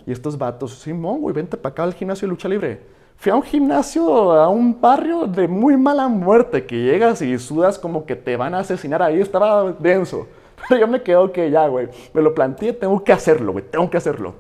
Y 0.07 0.11
estos 0.11 0.37
vatos, 0.37 0.79
Simón, 0.79 1.21
güey, 1.21 1.35
vente 1.35 1.57
para 1.57 1.71
acá 1.71 1.83
al 1.83 1.93
gimnasio 1.93 2.27
de 2.27 2.31
lucha 2.31 2.47
libre. 2.47 2.79
Fui 3.17 3.31
a 3.31 3.35
un 3.35 3.43
gimnasio, 3.43 4.31
a 4.31 4.49
un 4.49 4.79
barrio 4.79 5.25
de 5.27 5.47
muy 5.47 5.77
mala 5.77 6.07
muerte, 6.07 6.65
que 6.65 6.81
llegas 6.81 7.21
y 7.21 7.37
sudas 7.37 7.77
como 7.79 8.05
que 8.05 8.15
te 8.15 8.35
van 8.37 8.53
a 8.55 8.59
asesinar 8.59 9.01
ahí, 9.01 9.19
estaba 9.19 9.71
denso. 9.73 10.27
Pero 10.69 10.81
yo 10.81 10.87
me 10.87 11.01
quedo 11.01 11.31
que 11.31 11.51
ya, 11.51 11.67
güey, 11.67 11.89
me 12.13 12.21
lo 12.21 12.33
planteé, 12.33 12.73
tengo 12.73 13.03
que 13.03 13.11
hacerlo, 13.13 13.51
güey, 13.51 13.65
tengo 13.69 13.89
que 13.89 13.97
hacerlo. 13.97 14.35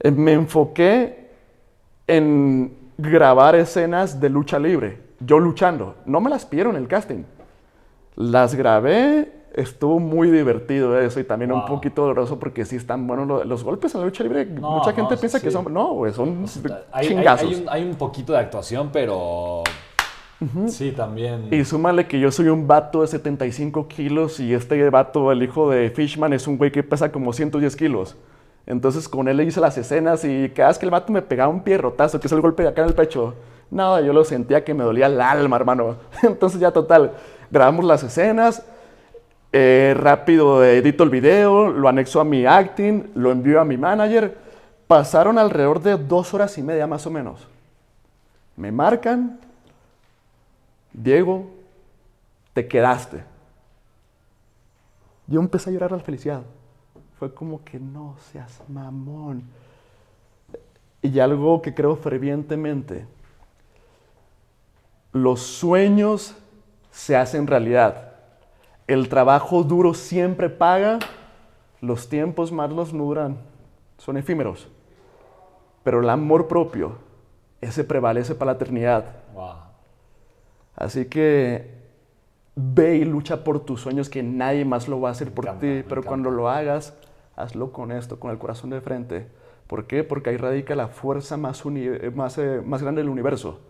Eh, 0.00 0.10
Me 0.10 0.32
enfoqué 0.32 1.30
en 2.06 2.76
grabar 2.98 3.54
escenas 3.56 4.20
de 4.20 4.28
lucha 4.30 4.58
libre, 4.58 5.05
yo 5.20 5.38
luchando. 5.38 5.96
No 6.06 6.20
me 6.20 6.30
las 6.30 6.44
pidieron 6.46 6.76
el 6.76 6.88
casting. 6.88 7.24
Las 8.16 8.54
grabé, 8.54 9.32
estuvo 9.54 9.98
muy 10.00 10.30
divertido 10.30 10.98
eso 10.98 11.20
y 11.20 11.24
también 11.24 11.52
un 11.52 11.64
poquito 11.66 12.02
doloroso 12.02 12.38
porque 12.38 12.64
sí 12.64 12.76
están 12.76 13.06
buenos 13.06 13.26
lo- 13.26 13.44
los 13.44 13.62
golpes 13.64 13.94
en 13.94 14.00
la 14.00 14.06
lucha 14.06 14.22
libre. 14.24 14.46
No, 14.46 14.70
Mucha 14.78 14.90
no, 14.90 14.96
gente 14.96 15.16
sí, 15.16 15.20
piensa 15.20 15.40
que 15.40 15.50
son, 15.50 15.72
no, 15.72 15.92
güey, 15.94 16.12
son 16.12 16.44
Hay, 16.64 16.72
hay- 16.92 17.08
chingazos. 17.08 17.48
hay 17.50 17.54
un, 17.62 17.68
hay 17.68 17.82
un 17.84 17.94
poquito 17.96 18.32
de 18.32 18.38
actuación, 18.38 18.90
pero 18.92 19.62
sí, 20.68 20.92
también. 20.92 21.48
Y 21.50 21.64
súmale 21.64 22.06
que 22.06 22.18
yo 22.20 22.30
soy 22.30 22.48
un 22.48 22.66
vato 22.66 23.02
de 23.02 23.08
75 23.08 23.88
kilos 23.88 24.40
y 24.40 24.52
este 24.54 24.88
vato, 24.90 25.30
el 25.32 25.42
hijo 25.42 25.70
de 25.70 25.90
Fishman, 25.90 26.32
es 26.32 26.46
un 26.46 26.58
güey 26.58 26.70
que 26.72 26.82
pesa 26.82 27.10
como 27.12 27.32
110 27.32 27.76
kilos. 27.76 28.16
Entonces 28.66 29.08
con 29.08 29.28
él 29.28 29.36
le 29.36 29.44
hice 29.44 29.60
las 29.60 29.78
escenas 29.78 30.24
y 30.24 30.50
cada 30.54 30.68
vez 30.68 30.78
que 30.78 30.86
el 30.86 30.90
vato 30.90 31.12
me 31.12 31.22
pegaba 31.22 31.48
un 31.52 31.60
pierrotazo, 31.62 32.18
que 32.18 32.26
es 32.26 32.32
el 32.32 32.40
golpe 32.40 32.62
de 32.64 32.70
acá 32.70 32.82
en 32.82 32.88
el 32.88 32.94
pecho, 32.94 33.34
nada, 33.70 34.00
yo 34.00 34.12
lo 34.12 34.24
sentía 34.24 34.64
que 34.64 34.74
me 34.74 34.84
dolía 34.84 35.06
el 35.06 35.20
alma, 35.20 35.56
hermano. 35.56 35.96
Entonces 36.22 36.60
ya 36.60 36.70
total, 36.70 37.12
grabamos 37.50 37.84
las 37.84 38.02
escenas, 38.02 38.64
Eh, 39.52 39.94
rápido 39.96 40.62
edito 40.62 41.02
el 41.02 41.08
video, 41.08 41.68
lo 41.70 41.88
anexo 41.88 42.20
a 42.20 42.24
mi 42.24 42.44
acting, 42.44 43.04
lo 43.14 43.30
envío 43.32 43.58
a 43.58 43.64
mi 43.64 43.78
manager. 43.78 44.36
Pasaron 44.86 45.38
alrededor 45.38 45.80
de 45.80 45.96
dos 45.96 46.34
horas 46.34 46.58
y 46.58 46.62
media 46.62 46.86
más 46.86 47.06
o 47.06 47.10
menos. 47.10 47.46
Me 48.56 48.70
marcan, 48.70 49.38
Diego, 50.92 51.46
te 52.52 52.66
quedaste. 52.68 53.24
Yo 55.26 55.40
empecé 55.40 55.70
a 55.70 55.72
llorar 55.72 55.92
la 55.92 56.00
felicidad. 56.00 56.42
Fue 57.18 57.32
como 57.32 57.64
que 57.64 57.78
no 57.78 58.16
seas 58.30 58.60
mamón. 58.68 59.42
Y 61.00 61.18
algo 61.18 61.62
que 61.62 61.72
creo 61.72 61.96
fervientemente, 61.96 63.06
los 65.16 65.40
sueños 65.40 66.36
se 66.90 67.16
hacen 67.16 67.46
realidad. 67.46 68.12
El 68.86 69.08
trabajo 69.08 69.62
duro 69.62 69.94
siempre 69.94 70.48
paga, 70.48 70.98
los 71.80 72.08
tiempos 72.08 72.52
malos 72.52 72.92
no 72.92 73.04
duran, 73.04 73.38
son 73.98 74.16
efímeros. 74.16 74.68
Pero 75.82 76.00
el 76.00 76.10
amor 76.10 76.48
propio, 76.48 76.98
ese 77.60 77.84
prevalece 77.84 78.34
para 78.34 78.52
la 78.52 78.56
eternidad. 78.56 79.04
Así 80.74 81.06
que 81.06 81.74
ve 82.54 82.96
y 82.96 83.04
lucha 83.04 83.44
por 83.44 83.60
tus 83.60 83.80
sueños 83.80 84.08
que 84.08 84.22
nadie 84.22 84.64
más 84.64 84.88
lo 84.88 85.00
va 85.00 85.10
a 85.10 85.12
hacer 85.12 85.32
por 85.32 85.46
ti, 85.58 85.84
pero 85.88 86.02
cuando 86.02 86.30
lo 86.30 86.48
hagas, 86.48 86.94
hazlo 87.36 87.72
con 87.72 87.92
esto, 87.92 88.18
con 88.18 88.30
el 88.30 88.38
corazón 88.38 88.70
de 88.70 88.80
frente. 88.80 89.26
¿Por 89.66 89.86
qué? 89.86 90.04
Porque 90.04 90.30
ahí 90.30 90.36
radica 90.36 90.74
la 90.74 90.88
fuerza 90.88 91.36
más, 91.36 91.62
más, 92.14 92.38
eh, 92.38 92.62
más 92.64 92.82
grande 92.82 93.02
del 93.02 93.08
universo. 93.10 93.60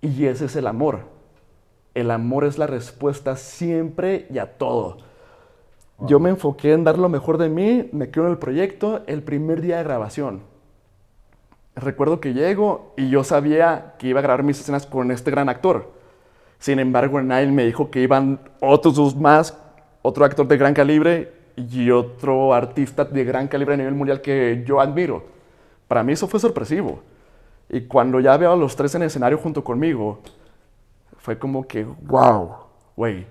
Y 0.00 0.26
ese 0.26 0.46
es 0.46 0.56
el 0.56 0.66
amor. 0.66 1.00
El 1.94 2.10
amor 2.10 2.44
es 2.44 2.58
la 2.58 2.66
respuesta 2.66 3.36
siempre 3.36 4.26
y 4.30 4.38
a 4.38 4.58
todo. 4.58 4.98
Yo 6.00 6.18
me 6.18 6.30
enfoqué 6.30 6.72
en 6.72 6.84
dar 6.84 6.98
lo 6.98 7.08
mejor 7.08 7.36
de 7.36 7.50
mí, 7.50 7.90
me 7.92 8.10
quedo 8.10 8.24
en 8.24 8.32
el 8.32 8.38
proyecto 8.38 9.02
el 9.06 9.22
primer 9.22 9.60
día 9.60 9.76
de 9.76 9.84
grabación. 9.84 10.42
Recuerdo 11.76 12.20
que 12.20 12.32
llego 12.32 12.94
y 12.96 13.10
yo 13.10 13.22
sabía 13.22 13.94
que 13.98 14.08
iba 14.08 14.20
a 14.20 14.22
grabar 14.22 14.42
mis 14.42 14.58
escenas 14.60 14.86
con 14.86 15.10
este 15.10 15.30
gran 15.30 15.48
actor. 15.48 15.90
Sin 16.58 16.78
embargo, 16.78 17.20
Nile 17.20 17.52
me 17.52 17.66
dijo 17.66 17.90
que 17.90 18.00
iban 18.00 18.40
otros 18.60 18.94
dos 18.94 19.16
más, 19.16 19.56
otro 20.02 20.24
actor 20.24 20.46
de 20.48 20.56
gran 20.56 20.74
calibre 20.74 21.32
y 21.56 21.90
otro 21.90 22.54
artista 22.54 23.04
de 23.04 23.24
gran 23.24 23.48
calibre 23.48 23.74
a 23.74 23.78
nivel 23.78 23.94
mundial 23.94 24.20
que 24.20 24.62
yo 24.66 24.80
admiro. 24.80 25.24
Para 25.86 26.02
mí 26.02 26.12
eso 26.12 26.28
fue 26.28 26.40
sorpresivo. 26.40 27.00
Y 27.70 27.82
cuando 27.82 28.18
ya 28.20 28.36
veo 28.36 28.52
a 28.52 28.56
los 28.56 28.74
tres 28.74 28.94
en 28.96 29.02
el 29.02 29.06
escenario 29.06 29.38
junto 29.38 29.62
conmigo, 29.62 30.18
fue 31.18 31.38
como 31.38 31.66
que, 31.66 31.84
wow, 31.84 32.56
güey. 32.96 33.26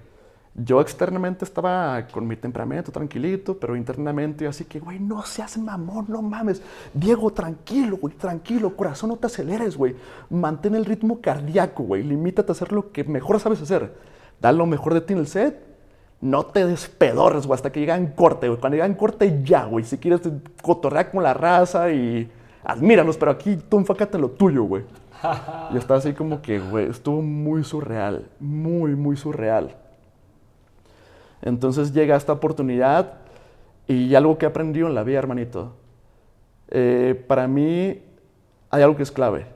Yo 0.56 0.82
externamente 0.82 1.45
estaba 1.45 2.06
con 2.08 2.28
mi 2.28 2.36
temperamento 2.36 2.91
tranquilito, 2.91 3.58
pero 3.58 3.75
internamente 3.75 4.47
así 4.47 4.65
que, 4.65 4.80
güey, 4.80 4.99
no 4.99 5.21
seas 5.23 5.58
mamón, 5.58 6.06
no 6.10 6.21
mames. 6.21 6.62
Diego, 6.93 7.32
tranquilo, 7.32 7.97
güey, 7.97 8.13
tranquilo, 8.15 8.75
corazón, 8.75 9.10
no 9.10 9.15
te 9.15 9.28
aceleres, 9.28 9.78
güey. 9.78 9.95
Mantén 10.30 10.75
el 10.75 10.86
ritmo 10.86 11.21
cardíaco, 11.21 11.84
güey. 11.84 12.04
Limítate 12.04 12.52
a 12.52 12.54
hacer 12.54 12.71
lo 12.73 12.91
que 12.91 13.04
mejor 13.04 13.39
sabes 13.39 13.62
hacer. 13.62 13.93
Da 14.41 14.52
lo 14.52 14.65
mejor 14.65 14.93
de 14.93 15.02
ti 15.02 15.13
en 15.13 15.19
el 15.19 15.28
set 15.28 15.69
no 16.21 16.45
te 16.45 16.65
despedores, 16.65 17.47
güey, 17.47 17.56
hasta 17.56 17.71
que 17.71 17.80
llega 17.80 17.95
en 17.95 18.08
corte, 18.08 18.47
güey. 18.49 18.60
Cuando 18.60 18.75
llega 18.75 18.86
en 18.86 18.95
corte, 18.95 19.41
ya, 19.43 19.65
güey. 19.65 19.86
Si 19.86 19.97
quieres 19.97 20.21
cotorrear 20.62 21.12
con 21.12 21.23
la 21.23 21.34
raza 21.34 21.91
y 21.91 22.30
admíralos, 22.63 23.17
pero 23.17 23.32
aquí 23.32 23.58
tú 23.58 23.78
enfócate 23.78 24.17
en 24.17 24.22
lo 24.22 24.30
tuyo, 24.30 24.63
güey. 24.63 24.84
y 25.74 25.78
está 25.78 25.95
así 25.95 26.13
como 26.13 26.41
que, 26.41 26.60
güey, 26.60 26.89
estuvo 26.89 27.22
muy 27.22 27.63
surreal, 27.63 28.30
muy, 28.39 28.95
muy 28.95 29.17
surreal. 29.17 29.76
Entonces 31.41 31.93
llega 31.93 32.15
esta 32.15 32.34
oportunidad 32.34 33.13
y 33.88 34.13
algo 34.15 34.38
que 34.38 34.45
he 34.45 34.50
aprendido 34.50 34.88
en 34.88 34.95
la 34.95 35.04
vida, 35.04 35.19
hermanito. 35.19 35.74
Eh, 36.69 37.24
para 37.28 37.48
mí 37.48 38.02
hay 38.69 38.84
algo 38.84 38.95
que 38.95 39.04
es 39.04 39.12
clave. 39.12 39.48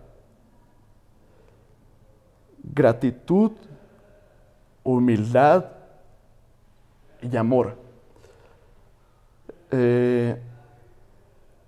Gratitud, 2.63 3.51
humildad 4.83 5.65
y 7.21 7.35
amor. 7.37 7.77
Eh, 9.71 10.39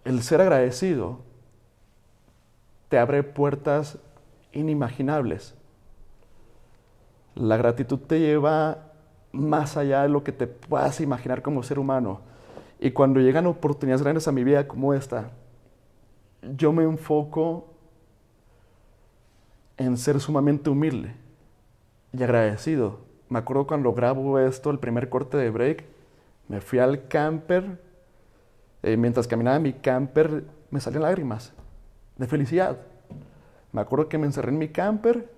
el 0.03 0.21
ser 0.21 0.41
agradecido 0.41 1.24
te 2.89 2.97
abre 2.97 3.23
puertas 3.23 3.97
inimaginables. 4.51 5.55
La 7.35 7.57
gratitud 7.57 7.99
te 7.99 8.19
lleva 8.19 8.91
más 9.31 9.75
allá 9.75 10.03
de 10.03 10.09
lo 10.09 10.23
que 10.23 10.31
te 10.31 10.47
puedas 10.47 11.01
imaginar 11.01 11.41
como 11.41 11.63
ser 11.63 11.79
humano. 11.79 12.21
Y 12.79 12.91
cuando 12.91 13.19
llegan 13.19 13.47
oportunidades 13.47 14.03
grandes 14.03 14.27
a 14.27 14.31
mi 14.31 14.43
vida 14.43 14.67
como 14.67 14.93
esta, 14.93 15.31
yo 16.55 16.71
me 16.71 16.83
enfoco 16.83 17.67
en 19.77 19.97
ser 19.97 20.19
sumamente 20.19 20.69
humilde 20.69 21.15
y 22.13 22.23
agradecido 22.23 23.05
me 23.29 23.39
acuerdo 23.39 23.65
cuando 23.65 23.93
grabo 23.93 24.39
esto, 24.39 24.69
el 24.69 24.79
primer 24.79 25.09
corte 25.09 25.37
de 25.37 25.49
break, 25.49 25.83
me 26.47 26.61
fui 26.61 26.79
al 26.79 27.07
camper, 27.07 27.81
eh, 28.83 28.97
mientras 28.97 29.27
caminaba 29.27 29.57
en 29.57 29.63
mi 29.63 29.73
camper 29.73 30.43
me 30.69 30.79
salían 30.79 31.03
lágrimas 31.03 31.53
de 32.17 32.27
felicidad. 32.27 32.77
Me 33.71 33.81
acuerdo 33.81 34.09
que 34.09 34.17
me 34.17 34.25
encerré 34.25 34.49
en 34.49 34.57
mi 34.57 34.69
camper 34.69 35.31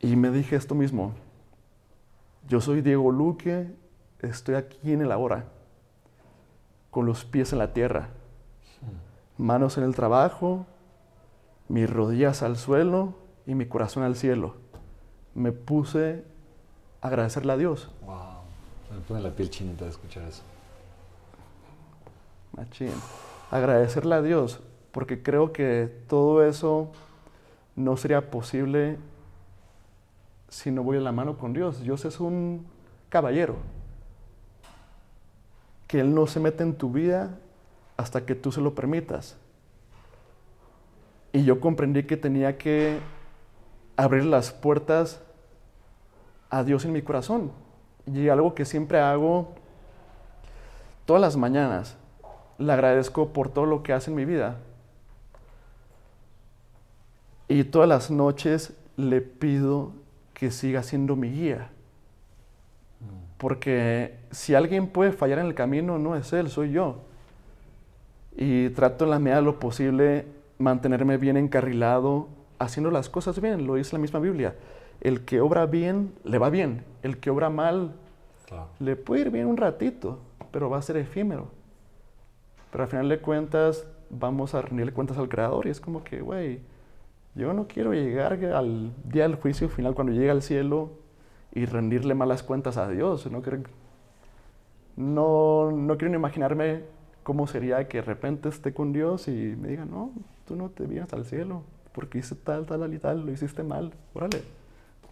y 0.00 0.14
me 0.16 0.30
dije 0.30 0.56
esto 0.56 0.74
mismo, 0.74 1.12
yo 2.48 2.60
soy 2.60 2.82
Diego 2.82 3.10
Luque, 3.10 3.68
estoy 4.20 4.54
aquí 4.54 4.92
en 4.92 5.02
el 5.02 5.10
ahora, 5.10 5.46
con 6.90 7.06
los 7.06 7.24
pies 7.24 7.52
en 7.52 7.58
la 7.58 7.72
tierra, 7.72 8.10
manos 9.36 9.78
en 9.78 9.84
el 9.84 9.94
trabajo, 9.94 10.66
mis 11.68 11.90
rodillas 11.90 12.42
al 12.42 12.56
suelo 12.56 13.14
y 13.46 13.54
mi 13.54 13.66
corazón 13.66 14.02
al 14.02 14.16
cielo 14.16 14.66
me 15.36 15.52
puse 15.52 16.24
a 17.02 17.08
agradecerle 17.08 17.52
a 17.52 17.56
Dios. 17.58 17.90
Wow, 18.04 18.16
me 18.90 19.00
pone 19.06 19.20
la 19.20 19.30
piel 19.30 19.50
chinita 19.50 19.84
de 19.84 19.90
escuchar 19.90 20.24
eso. 20.24 20.42
Machín. 22.56 22.92
Agradecerle 23.50 24.14
a 24.14 24.22
Dios, 24.22 24.60
porque 24.96 25.22
creo 25.22 25.52
que 25.52 25.92
todo 26.08 26.42
eso 26.42 26.90
no 27.74 27.98
sería 27.98 28.30
posible 28.30 28.96
si 30.48 30.70
no 30.70 30.82
voy 30.82 30.96
a 30.96 31.00
la 31.00 31.12
mano 31.12 31.36
con 31.36 31.52
Dios. 31.52 31.82
Dios 31.82 32.06
es 32.06 32.18
un 32.18 32.66
caballero. 33.10 33.56
Que 35.86 36.00
Él 36.00 36.14
no 36.14 36.26
se 36.26 36.40
mete 36.40 36.62
en 36.62 36.74
tu 36.74 36.90
vida 36.92 37.38
hasta 37.98 38.24
que 38.24 38.34
tú 38.34 38.50
se 38.50 38.62
lo 38.62 38.74
permitas. 38.74 39.36
Y 41.30 41.44
yo 41.44 41.60
comprendí 41.60 42.04
que 42.04 42.16
tenía 42.16 42.56
que 42.56 42.98
abrir 43.98 44.24
las 44.24 44.50
puertas 44.50 45.20
a 46.48 46.64
Dios 46.64 46.86
en 46.86 46.92
mi 46.92 47.02
corazón. 47.02 47.52
Y 48.06 48.30
algo 48.30 48.54
que 48.54 48.64
siempre 48.64 48.98
hago 48.98 49.52
todas 51.04 51.20
las 51.20 51.36
mañanas, 51.36 51.98
le 52.56 52.72
agradezco 52.72 53.34
por 53.34 53.50
todo 53.50 53.66
lo 53.66 53.82
que 53.82 53.92
hace 53.92 54.10
en 54.10 54.16
mi 54.16 54.24
vida. 54.24 54.56
Y 57.48 57.64
todas 57.64 57.88
las 57.88 58.10
noches 58.10 58.74
le 58.96 59.20
pido 59.20 59.92
que 60.34 60.50
siga 60.50 60.82
siendo 60.82 61.16
mi 61.16 61.30
guía. 61.30 61.70
Porque 63.38 64.16
si 64.30 64.54
alguien 64.54 64.88
puede 64.88 65.12
fallar 65.12 65.38
en 65.38 65.46
el 65.46 65.54
camino, 65.54 65.98
no 65.98 66.16
es 66.16 66.32
él, 66.32 66.48
soy 66.48 66.72
yo. 66.72 67.02
Y 68.36 68.70
trato 68.70 69.04
en 69.04 69.10
la 69.10 69.18
medida 69.18 69.36
de 69.36 69.42
lo 69.42 69.58
posible 69.58 70.26
mantenerme 70.58 71.18
bien 71.18 71.36
encarrilado, 71.36 72.28
haciendo 72.58 72.90
las 72.90 73.08
cosas 73.08 73.40
bien, 73.40 73.66
lo 73.66 73.74
dice 73.74 73.94
la 73.94 74.00
misma 74.00 74.20
Biblia 74.20 74.54
el 75.00 75.24
que 75.24 75.40
obra 75.40 75.66
bien, 75.66 76.14
le 76.24 76.38
va 76.38 76.50
bien. 76.50 76.84
El 77.02 77.18
que 77.18 77.30
obra 77.30 77.50
mal, 77.50 77.92
le 78.78 78.96
puede 78.96 79.22
ir 79.22 79.30
bien 79.30 79.46
un 79.46 79.56
ratito, 79.56 80.18
pero 80.50 80.70
va 80.70 80.78
a 80.78 80.82
ser 80.82 80.96
efímero. 80.96 81.48
Pero 82.70 82.84
al 82.84 82.90
final 82.90 83.08
de 83.08 83.18
cuentas, 83.18 83.86
vamos 84.10 84.54
a 84.54 84.62
rendirle 84.62 84.92
cuentas 84.92 85.18
al 85.18 85.28
Creador 85.28 85.66
y 85.66 85.70
es 85.70 85.80
como 85.80 86.02
que, 86.02 86.20
güey, 86.20 86.60
yo 87.36 87.52
no 87.52 87.66
quiero 87.68 87.92
llegar 87.92 88.32
al 88.32 88.92
día 89.04 89.24
del 89.24 89.36
juicio 89.36 89.68
final 89.68 89.94
cuando 89.94 90.12
llegue 90.12 90.30
al 90.30 90.42
cielo 90.42 90.90
y 91.54 91.66
rendirle 91.66 92.14
malas 92.14 92.42
cuentas 92.42 92.76
a 92.76 92.88
Dios. 92.88 93.30
No 93.30 93.42
quiero, 93.42 93.60
no, 94.96 95.70
no 95.70 95.96
quiero 95.96 96.10
ni 96.10 96.16
imaginarme 96.16 96.82
cómo 97.22 97.46
sería 97.46 97.86
que 97.88 97.98
de 97.98 98.02
repente 98.02 98.48
esté 98.48 98.72
con 98.72 98.92
Dios 98.92 99.28
y 99.28 99.54
me 99.56 99.68
diga, 99.68 99.84
no, 99.84 100.10
tú 100.46 100.56
no 100.56 100.70
te 100.70 100.86
vienes 100.86 101.12
al 101.12 101.24
cielo 101.24 101.62
porque 101.92 102.18
hice 102.18 102.34
tal, 102.34 102.66
tal, 102.66 102.80
tal 102.80 102.92
y 102.92 102.98
tal, 102.98 103.24
lo 103.24 103.32
hiciste 103.32 103.62
mal. 103.62 103.92
Órale, 104.14 104.42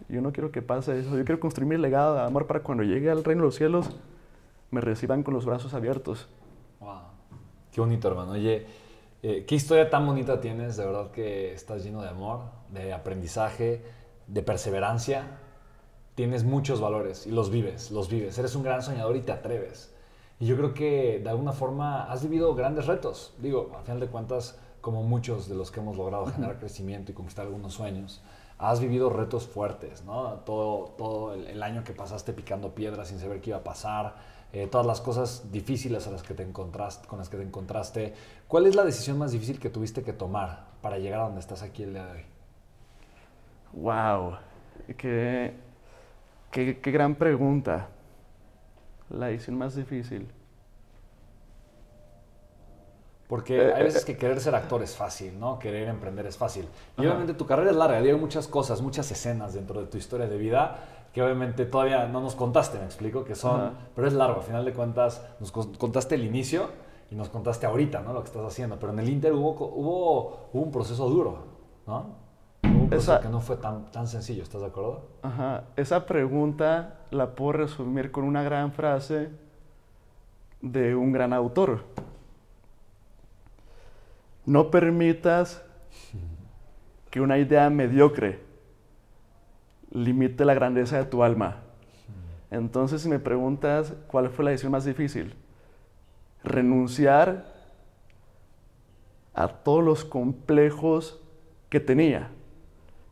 yo 0.09 0.21
no 0.21 0.31
quiero 0.31 0.51
que 0.51 0.61
pase 0.61 0.99
eso. 0.99 1.17
Yo 1.17 1.25
quiero 1.25 1.39
construir 1.39 1.67
mi 1.67 1.77
legado 1.77 2.15
de 2.15 2.21
amor 2.21 2.47
para 2.47 2.61
cuando 2.61 2.83
llegue 2.83 3.09
al 3.09 3.23
reino 3.23 3.41
de 3.41 3.47
los 3.47 3.55
cielos 3.55 3.95
me 4.71 4.81
reciban 4.81 5.23
con 5.23 5.33
los 5.33 5.45
brazos 5.45 5.73
abiertos. 5.73 6.27
Wow. 6.79 6.99
Qué 7.71 7.81
bonito, 7.81 8.07
hermano. 8.07 8.31
Oye, 8.31 8.65
eh, 9.23 9.45
qué 9.47 9.55
historia 9.55 9.89
tan 9.89 10.05
bonita 10.05 10.39
tienes. 10.39 10.77
De 10.77 10.85
verdad 10.85 11.11
que 11.11 11.53
estás 11.53 11.83
lleno 11.83 12.01
de 12.01 12.09
amor, 12.09 12.41
de 12.69 12.93
aprendizaje, 12.93 13.83
de 14.27 14.43
perseverancia. 14.43 15.39
tienes 16.15 16.43
muchos 16.45 16.79
valores 16.79 17.27
y 17.27 17.31
los 17.31 17.49
vives, 17.49 17.91
los 17.91 18.09
vives. 18.09 18.37
Eres 18.37 18.55
un 18.55 18.63
gran 18.63 18.81
soñador 18.81 19.15
y 19.15 19.21
te 19.21 19.31
atreves. 19.31 19.93
Y 20.39 20.45
yo 20.45 20.57
creo 20.57 20.73
que 20.73 21.19
de 21.23 21.29
alguna 21.29 21.53
forma 21.53 22.11
has 22.11 22.23
vivido 22.23 22.55
grandes 22.55 22.87
retos. 22.87 23.33
Digo, 23.39 23.71
al 23.75 23.83
final 23.83 23.99
de 23.99 24.07
cuentas, 24.07 24.57
como 24.81 25.03
muchos 25.03 25.47
de 25.47 25.55
los 25.55 25.71
que 25.71 25.79
hemos 25.79 25.97
logrado 25.97 26.25
generar 26.27 26.59
crecimiento 26.59 27.11
y 27.11 27.15
conquistar 27.15 27.45
algunos 27.45 27.73
sueños, 27.73 28.21
has 28.57 28.79
vivido 28.79 29.09
retos 29.09 29.45
fuertes, 29.47 30.03
¿no? 30.03 30.41
Todo, 30.45 30.93
todo 30.97 31.33
el, 31.33 31.61
año 31.61 31.83
que 31.83 31.93
pasaste 31.93 32.33
picando 32.33 32.73
piedras 32.73 33.09
sin 33.09 33.19
saber 33.19 33.41
qué 33.41 33.49
iba 33.49 33.59
a 33.59 33.63
pasar, 33.63 34.15
eh, 34.55 34.67
todas 34.67 34.87
las 34.87 35.01
cosas 35.01 35.51
difíciles 35.51 36.07
a 36.07 36.11
las 36.11 36.23
que 36.23 36.33
te 36.33 36.41
encontraste, 36.41 37.09
con 37.09 37.19
las 37.19 37.27
que 37.27 37.35
te 37.35 37.43
encontraste. 37.43 38.13
¿Cuál 38.47 38.67
es 38.67 38.75
la 38.75 38.85
decisión 38.85 39.17
más 39.17 39.33
difícil 39.33 39.59
que 39.59 39.69
tuviste 39.69 40.01
que 40.01 40.13
tomar 40.13 40.67
para 40.81 40.97
llegar 40.97 41.19
a 41.19 41.23
donde 41.25 41.41
estás 41.41 41.61
aquí 41.61 41.83
el 41.83 41.91
día 41.91 42.05
de 42.05 42.11
hoy? 42.13 42.25
Wow, 43.73 44.37
qué, 44.97 45.55
qué, 46.51 46.79
qué 46.79 46.91
gran 46.91 47.15
pregunta. 47.15 47.89
La 49.09 49.27
decisión 49.27 49.57
más 49.57 49.75
difícil. 49.75 50.25
Porque 53.27 53.57
eh, 53.57 53.73
hay 53.73 53.83
veces 53.83 54.03
eh, 54.03 54.05
que 54.05 54.17
querer 54.17 54.39
ser 54.39 54.55
actor 54.55 54.81
es 54.83 54.95
fácil, 54.95 55.37
¿no? 55.37 55.59
Querer 55.59 55.89
emprender 55.89 56.27
es 56.27 56.37
fácil. 56.37 56.65
Y 56.97 57.01
obviamente 57.01 57.33
tu 57.33 57.45
carrera 57.45 57.71
es 57.71 57.75
larga, 57.75 57.97
hay 57.97 58.13
muchas 58.13 58.47
cosas, 58.47 58.81
muchas 58.81 59.11
escenas 59.11 59.53
dentro 59.53 59.81
de 59.81 59.87
tu 59.87 59.97
historia 59.97 60.27
de 60.27 60.37
vida 60.37 60.79
que 61.15 61.23
obviamente 61.23 61.65
todavía 61.65 62.05
no 62.07 62.19
nos 62.19 62.35
contaste, 62.35 62.77
me 62.77 62.83
explico, 62.85 63.23
que 63.23 63.33
son, 63.33 63.71
pero 63.95 64.05
es 64.05 64.13
largo, 64.13 64.41
al 64.41 64.43
final 64.43 64.65
de 64.65 64.73
cuentas 64.73 65.25
nos 65.39 65.51
contaste 65.51 66.15
el 66.15 66.25
inicio 66.25 66.67
y 67.09 67.15
nos 67.15 67.29
contaste 67.29 67.65
ahorita, 67.65 68.01
¿no? 68.01 68.13
Lo 68.13 68.19
que 68.19 68.27
estás 68.27 68.43
haciendo, 68.43 68.77
pero 68.77 68.91
en 68.91 68.99
el 68.99 69.09
Inter 69.09 69.33
hubo, 69.33 69.51
hubo, 69.51 70.49
un 70.51 70.71
proceso 70.71 71.09
duro, 71.09 71.45
¿no? 71.87 72.17
Hubo 72.63 72.81
un 72.81 72.89
proceso 72.89 73.19
que 73.21 73.29
no 73.29 73.39
fue 73.39 73.55
tan, 73.55 73.89
tan 73.91 74.07
sencillo, 74.07 74.43
¿estás 74.43 74.61
de 74.61 74.67
acuerdo? 74.67 75.05
Ajá, 75.23 75.63
esa 75.77 76.05
pregunta 76.05 76.99
la 77.11 77.33
puedo 77.33 77.53
resumir 77.53 78.11
con 78.11 78.25
una 78.25 78.43
gran 78.43 78.73
frase 78.73 79.29
de 80.61 80.95
un 80.95 81.11
gran 81.11 81.33
autor 81.33 81.95
no 84.45 84.69
permitas 84.69 85.63
que 87.09 87.21
una 87.21 87.37
idea 87.37 87.69
mediocre 87.69 88.44
limite 89.95 90.43
la 90.43 90.53
grandeza 90.53 90.97
de 90.97 91.05
tu 91.05 91.23
alma. 91.23 91.61
Entonces, 92.51 93.01
si 93.01 93.09
me 93.09 93.17
preguntas 93.17 93.93
cuál 94.07 94.29
fue 94.29 94.45
la 94.45 94.51
decisión 94.51 94.73
más 94.73 94.85
difícil, 94.85 95.33
renunciar 96.43 97.45
a 99.33 99.47
todos 99.47 99.83
los 99.83 100.05
complejos 100.05 101.19
que 101.69 101.79
tenía, 101.79 102.29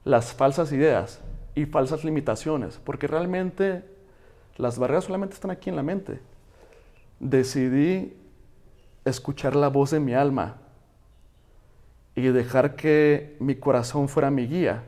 las 0.03 0.33
falsas 0.33 0.71
ideas 0.71 1.21
y 1.55 1.65
falsas 1.65 2.03
limitaciones, 2.03 2.79
porque 2.83 3.07
realmente 3.07 3.83
las 4.57 4.77
barreras 4.77 5.05
solamente 5.05 5.35
están 5.35 5.51
aquí 5.51 5.69
en 5.69 5.77
la 5.77 5.83
mente. 5.83 6.19
Decidí 7.19 8.13
escuchar 9.05 9.55
la 9.55 9.69
voz 9.69 9.91
de 9.91 9.99
mi 9.99 10.13
alma 10.13 10.57
y 12.15 12.23
dejar 12.23 12.75
que 12.75 13.37
mi 13.39 13.55
corazón 13.55 14.07
fuera 14.09 14.29
mi 14.29 14.47
guía 14.47 14.83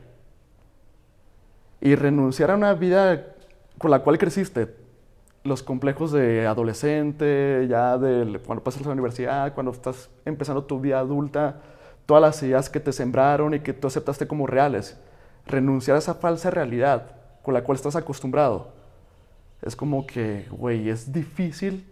y 1.80 1.94
renunciar 1.94 2.50
a 2.50 2.54
una 2.56 2.74
vida 2.74 3.34
con 3.78 3.90
la 3.90 4.00
cual 4.00 4.18
creciste. 4.18 4.74
Los 5.44 5.62
complejos 5.62 6.12
de 6.12 6.46
adolescente, 6.46 7.66
ya 7.68 7.98
de 7.98 8.40
cuando 8.40 8.64
pasas 8.64 8.82
a 8.82 8.86
la 8.86 8.92
universidad, 8.92 9.54
cuando 9.54 9.72
estás 9.72 10.10
empezando 10.24 10.64
tu 10.64 10.80
vida 10.80 10.98
adulta, 10.98 11.60
todas 12.04 12.20
las 12.20 12.42
ideas 12.42 12.68
que 12.68 12.80
te 12.80 12.92
sembraron 12.92 13.54
y 13.54 13.60
que 13.60 13.72
tú 13.72 13.86
aceptaste 13.86 14.26
como 14.26 14.46
reales. 14.46 14.98
Renunciar 15.46 15.94
a 15.96 15.98
esa 15.98 16.14
falsa 16.14 16.50
realidad 16.50 17.12
con 17.42 17.54
la 17.54 17.62
cual 17.62 17.76
estás 17.76 17.94
acostumbrado. 17.94 18.72
Es 19.62 19.76
como 19.76 20.06
que, 20.06 20.46
güey, 20.50 20.88
es 20.88 21.12
difícil 21.12 21.86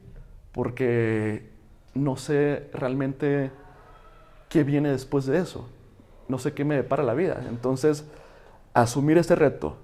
porque 0.52 1.50
no 1.94 2.16
sé 2.16 2.68
realmente 2.72 3.50
qué 4.48 4.64
viene 4.64 4.90
después 4.90 5.26
de 5.26 5.38
eso. 5.38 5.68
No 6.28 6.38
sé 6.38 6.52
qué 6.54 6.64
me 6.64 6.76
depara 6.76 7.02
la 7.02 7.14
vida. 7.14 7.44
Entonces, 7.48 8.04
asumir 8.74 9.16
este 9.16 9.36
reto 9.36 9.76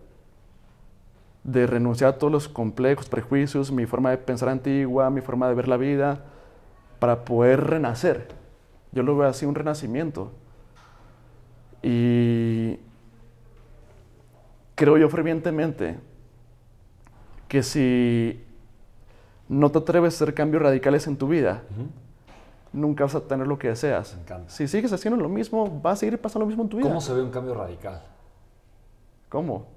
de 1.45 1.67
renunciar 1.67 2.11
a 2.11 2.19
todos 2.19 2.33
los 2.33 2.49
complejos, 2.49 3.09
prejuicios, 3.09 3.73
mi 3.73 3.87
forma 3.87 4.11
de 4.11 4.19
pensar 4.19 4.49
antigua, 4.49 5.09
mi 5.09 5.21
forma 5.23 5.49
de 5.49 5.55
ver 5.55 5.69
la 5.69 5.77
vida, 5.77 6.25
para 6.99 7.25
poder 7.25 7.65
renacer. 7.65 8.29
Yo 8.93 9.03
lo 9.03 9.17
veo 9.17 9.29
así, 9.29 9.47
un 9.47 9.55
renacimiento. 9.55 10.33
Y 11.83 12.79
creo 14.75 14.99
yo 14.99 15.09
fervientemente 15.09 15.99
que 17.49 17.63
si 17.63 18.45
no 19.49 19.71
te 19.71 19.79
atreves 19.79 20.15
a 20.15 20.25
hacer 20.25 20.35
cambios 20.35 20.63
radicales 20.63 21.07
en 21.07 21.17
tu 21.17 21.27
vida, 21.27 21.63
nunca 22.73 23.05
vas 23.05 23.15
a 23.15 23.21
tener 23.21 23.47
lo 23.47 23.59
que 23.59 23.69
deseas. 23.69 24.19
Si 24.49 24.69
sigues 24.69 24.93
haciendo 24.93 25.21
lo 25.21 25.29
mismo, 25.29 25.81
va 25.81 25.93
a 25.93 25.97
seguir 25.97 26.21
pasando 26.21 26.41
lo 26.41 26.49
mismo 26.49 26.65
en 26.65 26.69
tu 26.69 26.77
vida. 26.77 26.89
¿Cómo 26.89 27.01
se 27.01 27.15
ve 27.15 27.23
un 27.23 27.31
cambio 27.31 27.55
radical? 27.55 28.03
¿Cómo? 29.31 29.69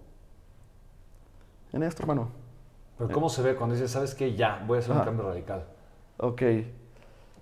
En 1.71 1.83
esto, 1.83 2.01
hermano. 2.01 2.29
Pero 2.97 3.11
¿cómo 3.11 3.29
se 3.29 3.41
ve 3.41 3.55
cuando 3.55 3.75
dices, 3.75 3.91
sabes 3.91 4.13
qué? 4.15 4.35
Ya, 4.35 4.63
voy 4.67 4.77
a 4.77 4.79
hacer 4.79 4.91
un 4.95 5.03
cambio 5.03 5.25
radical. 5.25 5.65
Ok. 6.17 6.41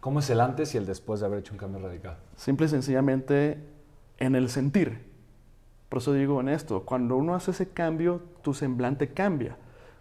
¿Cómo 0.02 0.20
es 0.20 0.30
el 0.30 0.42
antes 0.42 0.76
y 0.76 0.78
el 0.78 0.86
después 0.86 1.22
de 1.22 1.26
haber 1.26 1.40
hecho 1.40 1.54
un 1.54 1.58
cambio 1.58 1.82
radical? 1.82 2.18
Simple 2.36 2.66
y 2.68 2.70
sencillamente 2.70 3.64
en 4.18 4.36
el 4.36 4.50
sentir. 4.50 5.10
Por 5.88 6.00
eso 6.00 6.14
digo 6.14 6.42
en 6.42 6.50
esto, 6.50 6.84
cuando 6.84 7.16
uno 7.16 7.34
hace 7.34 7.52
ese 7.52 7.70
cambio, 7.70 8.22
tu 8.42 8.54
semblante 8.54 9.14
cambia. 9.14 9.56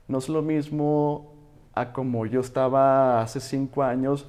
No 0.08 0.18
es 0.18 0.28
lo 0.28 0.42
mismo 0.42 1.34
a 1.74 1.92
como 1.92 2.26
yo 2.26 2.40
estaba 2.40 3.22
hace 3.22 3.38
cinco 3.40 3.84
años 3.84 4.28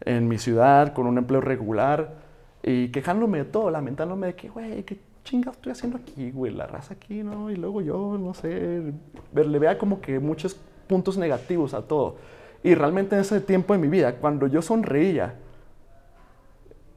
en 0.00 0.26
mi 0.26 0.38
ciudad 0.38 0.92
con 0.92 1.06
un 1.06 1.18
empleo 1.18 1.40
regular 1.40 2.14
y 2.62 2.88
quejándome 2.88 3.38
de 3.38 3.44
todo, 3.44 3.70
lamentándome 3.70 4.28
de 4.28 4.34
que, 4.34 4.48
güey, 4.48 4.82
qué 4.82 4.98
chingados 5.24 5.56
estoy 5.56 5.72
haciendo 5.72 5.98
aquí, 5.98 6.30
güey, 6.30 6.52
la 6.52 6.66
raza 6.66 6.94
aquí, 6.94 7.22
¿no? 7.22 7.50
Y 7.50 7.56
luego 7.56 7.80
yo, 7.80 8.16
no 8.18 8.34
sé, 8.34 8.92
le 9.32 9.58
vea 9.58 9.78
como 9.78 10.00
que 10.00 10.20
muchos 10.20 10.54
puntos 10.86 11.16
negativos 11.18 11.74
a 11.74 11.82
todo. 11.82 12.16
Y 12.62 12.74
realmente 12.74 13.16
en 13.16 13.22
ese 13.22 13.40
tiempo 13.40 13.72
de 13.72 13.78
mi 13.78 13.88
vida, 13.88 14.16
cuando 14.16 14.46
yo 14.46 14.62
sonreía, 14.62 15.34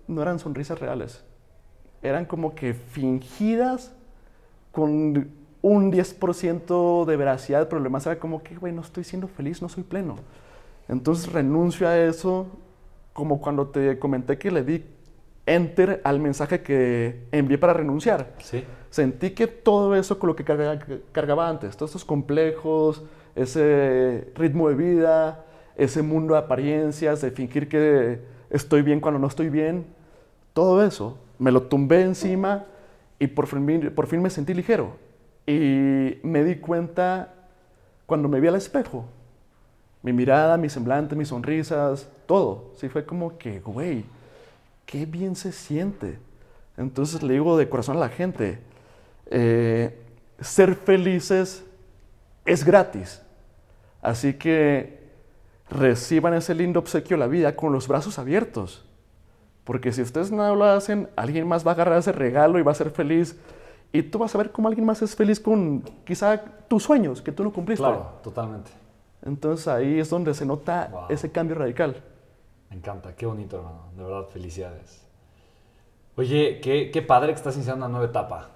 no 0.08 0.22
eran 0.22 0.40
sonrisas 0.40 0.80
reales. 0.80 1.24
Eran 2.02 2.26
como 2.26 2.54
que 2.54 2.74
fingidas 2.74 3.94
con 4.72 5.32
un 5.62 5.92
10% 5.92 7.06
de 7.06 7.18
veracidad, 7.18 7.72
lo 7.72 7.82
demás 7.82 8.06
era 8.06 8.20
como 8.20 8.44
que, 8.44 8.56
güey, 8.56 8.72
no 8.72 8.82
estoy 8.82 9.04
siendo 9.04 9.28
feliz, 9.28 9.62
no 9.62 9.70
soy 9.70 9.84
pleno. 9.84 10.16
Entonces 10.88 11.32
renuncio 11.32 11.88
a 11.88 11.98
eso 11.98 12.48
como 13.14 13.42
cuando 13.42 13.68
te 13.68 13.98
comenté 13.98 14.38
que 14.38 14.52
le 14.52 14.64
di 14.64 14.86
enter 15.48 16.02
al 16.04 16.20
mensaje 16.20 16.62
que 16.62 17.24
envié 17.32 17.58
para 17.58 17.74
renunciar. 17.74 18.34
Sí. 18.38 18.64
Sentí 18.92 19.32
que 19.32 19.48
todo 19.48 19.96
eso 19.96 20.20
con 20.20 20.28
lo 20.28 20.36
que 20.36 20.44
cargaba, 20.44 21.50
antes, 21.50 21.76
todos 21.76 21.90
estos 21.92 22.06
complejos, 22.06 23.04
ese 23.36 24.32
ritmo 24.36 24.70
de 24.70 24.76
vida, 24.76 25.46
ese 25.76 26.04
mundo 26.04 26.36
de 26.36 26.42
apariencias, 26.42 27.22
de 27.22 27.32
fingir 27.32 27.68
que 27.68 28.20
estoy 28.50 28.84
bien 28.84 29.00
cuando 29.00 29.20
no 29.20 29.28
estoy 29.28 29.50
bien, 29.50 29.86
todo 30.54 30.84
eso 30.84 31.18
me 31.40 31.52
lo 31.52 31.64
tumbé 31.64 32.02
encima 32.02 32.66
y 33.18 33.28
por 33.28 33.48
fin, 33.48 33.92
por 33.96 34.08
fin 34.08 34.22
me 34.22 34.30
sentí 34.30 34.54
ligero. 34.54 34.92
Y 35.46 36.20
me 36.24 36.44
di 36.44 36.58
cuenta 36.58 37.34
cuando 38.06 38.28
me 38.28 38.40
vi 38.40 38.48
al 38.48 38.56
espejo 38.56 39.06
mi 40.02 40.14
mirada, 40.14 40.58
mi 40.58 40.70
semblante, 40.70 41.16
mis 41.16 41.28
sonrisas, 41.28 42.10
todo. 42.26 42.72
Sí 42.76 42.88
fue 42.88 43.06
como 43.06 43.38
que, 43.38 43.60
güey, 43.60 44.06
qué 44.88 45.06
bien 45.06 45.36
se 45.36 45.52
siente. 45.52 46.18
Entonces 46.78 47.22
le 47.22 47.34
digo 47.34 47.56
de 47.58 47.70
corazón 47.70 47.98
a 47.98 48.00
la 48.00 48.10
gente, 48.10 48.60
eh, 49.28 50.02
ser 50.40 50.74
felices 50.74 51.64
es 52.46 52.64
gratis. 52.64 53.22
Así 54.02 54.34
que 54.34 54.98
reciban 55.70 56.34
ese 56.34 56.56
lindo 56.56 56.80
obsequio 56.80 57.18
de 57.18 57.20
la 57.20 57.28
vida 57.28 57.56
con 57.56 57.72
los 57.72 57.88
brazos 57.88 58.18
abiertos. 58.18 58.86
Porque 59.64 59.92
si 59.92 60.02
ustedes 60.02 60.32
no 60.32 60.56
lo 60.56 60.64
hacen, 60.64 61.10
alguien 61.18 61.48
más 61.48 61.68
va 61.68 61.72
a 61.72 61.74
agarrar 61.74 62.00
ese 62.00 62.14
regalo 62.14 62.58
y 62.58 62.64
va 62.64 62.72
a 62.72 62.76
ser 62.76 62.90
feliz. 62.90 63.38
Y 63.92 64.02
tú 64.02 64.18
vas 64.20 64.34
a 64.34 64.38
ver 64.38 64.52
cómo 64.52 64.70
alguien 64.70 64.86
más 64.86 65.02
es 65.02 65.16
feliz 65.16 65.40
con 65.40 65.82
quizá 66.06 66.42
tus 66.68 66.84
sueños 66.84 67.22
que 67.22 67.34
tú 67.34 67.44
no 67.44 67.52
cumpliste. 67.52 67.84
Claro, 67.84 68.20
totalmente. 68.24 68.72
Entonces 69.26 69.68
ahí 69.68 70.00
es 70.00 70.10
donde 70.10 70.34
se 70.34 70.46
nota 70.46 71.08
ese 71.10 71.30
cambio 71.30 71.58
radical. 71.58 72.02
Me 72.70 72.76
encanta, 72.76 73.16
qué 73.16 73.26
bonito, 73.26 73.58
hermano. 73.58 73.84
De 73.96 74.04
verdad, 74.04 74.28
felicidades. 74.30 75.06
Oye, 76.16 76.60
qué, 76.62 76.92
qué 76.92 77.02
padre 77.02 77.30
que 77.30 77.38
estás 77.38 77.56
iniciando 77.56 77.86
una 77.86 77.92
nueva 77.92 78.10
etapa. 78.10 78.50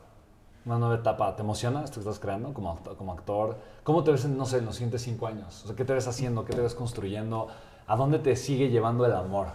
Una 0.66 0.78
nueva 0.78 0.96
etapa. 0.96 1.36
¿Te 1.36 1.42
emociona 1.42 1.84
esto 1.84 1.96
que 1.96 2.02
estás 2.02 2.20
creando 2.20 2.54
como, 2.54 2.78
como 2.98 3.14
actor? 3.14 3.58
¿Cómo 3.84 4.04
te 4.04 4.12
ves, 4.12 4.26
en, 4.26 4.38
no 4.38 4.46
sé, 4.46 4.58
en 4.58 4.66
los 4.66 4.76
siguientes 4.76 5.02
cinco 5.02 5.28
años? 5.28 5.64
O 5.64 5.68
sea, 5.68 5.76
¿qué 5.76 5.86
te 5.86 5.94
ves 5.94 6.08
haciendo? 6.08 6.46
¿Qué 6.46 6.54
te 6.54 6.62
ves 6.62 6.76
construyendo? 6.76 7.48
¿A 7.88 7.96
dónde 7.96 8.20
te 8.20 8.36
sigue 8.36 8.70
llevando 8.70 9.06
el 9.06 9.14
amor? 9.14 9.48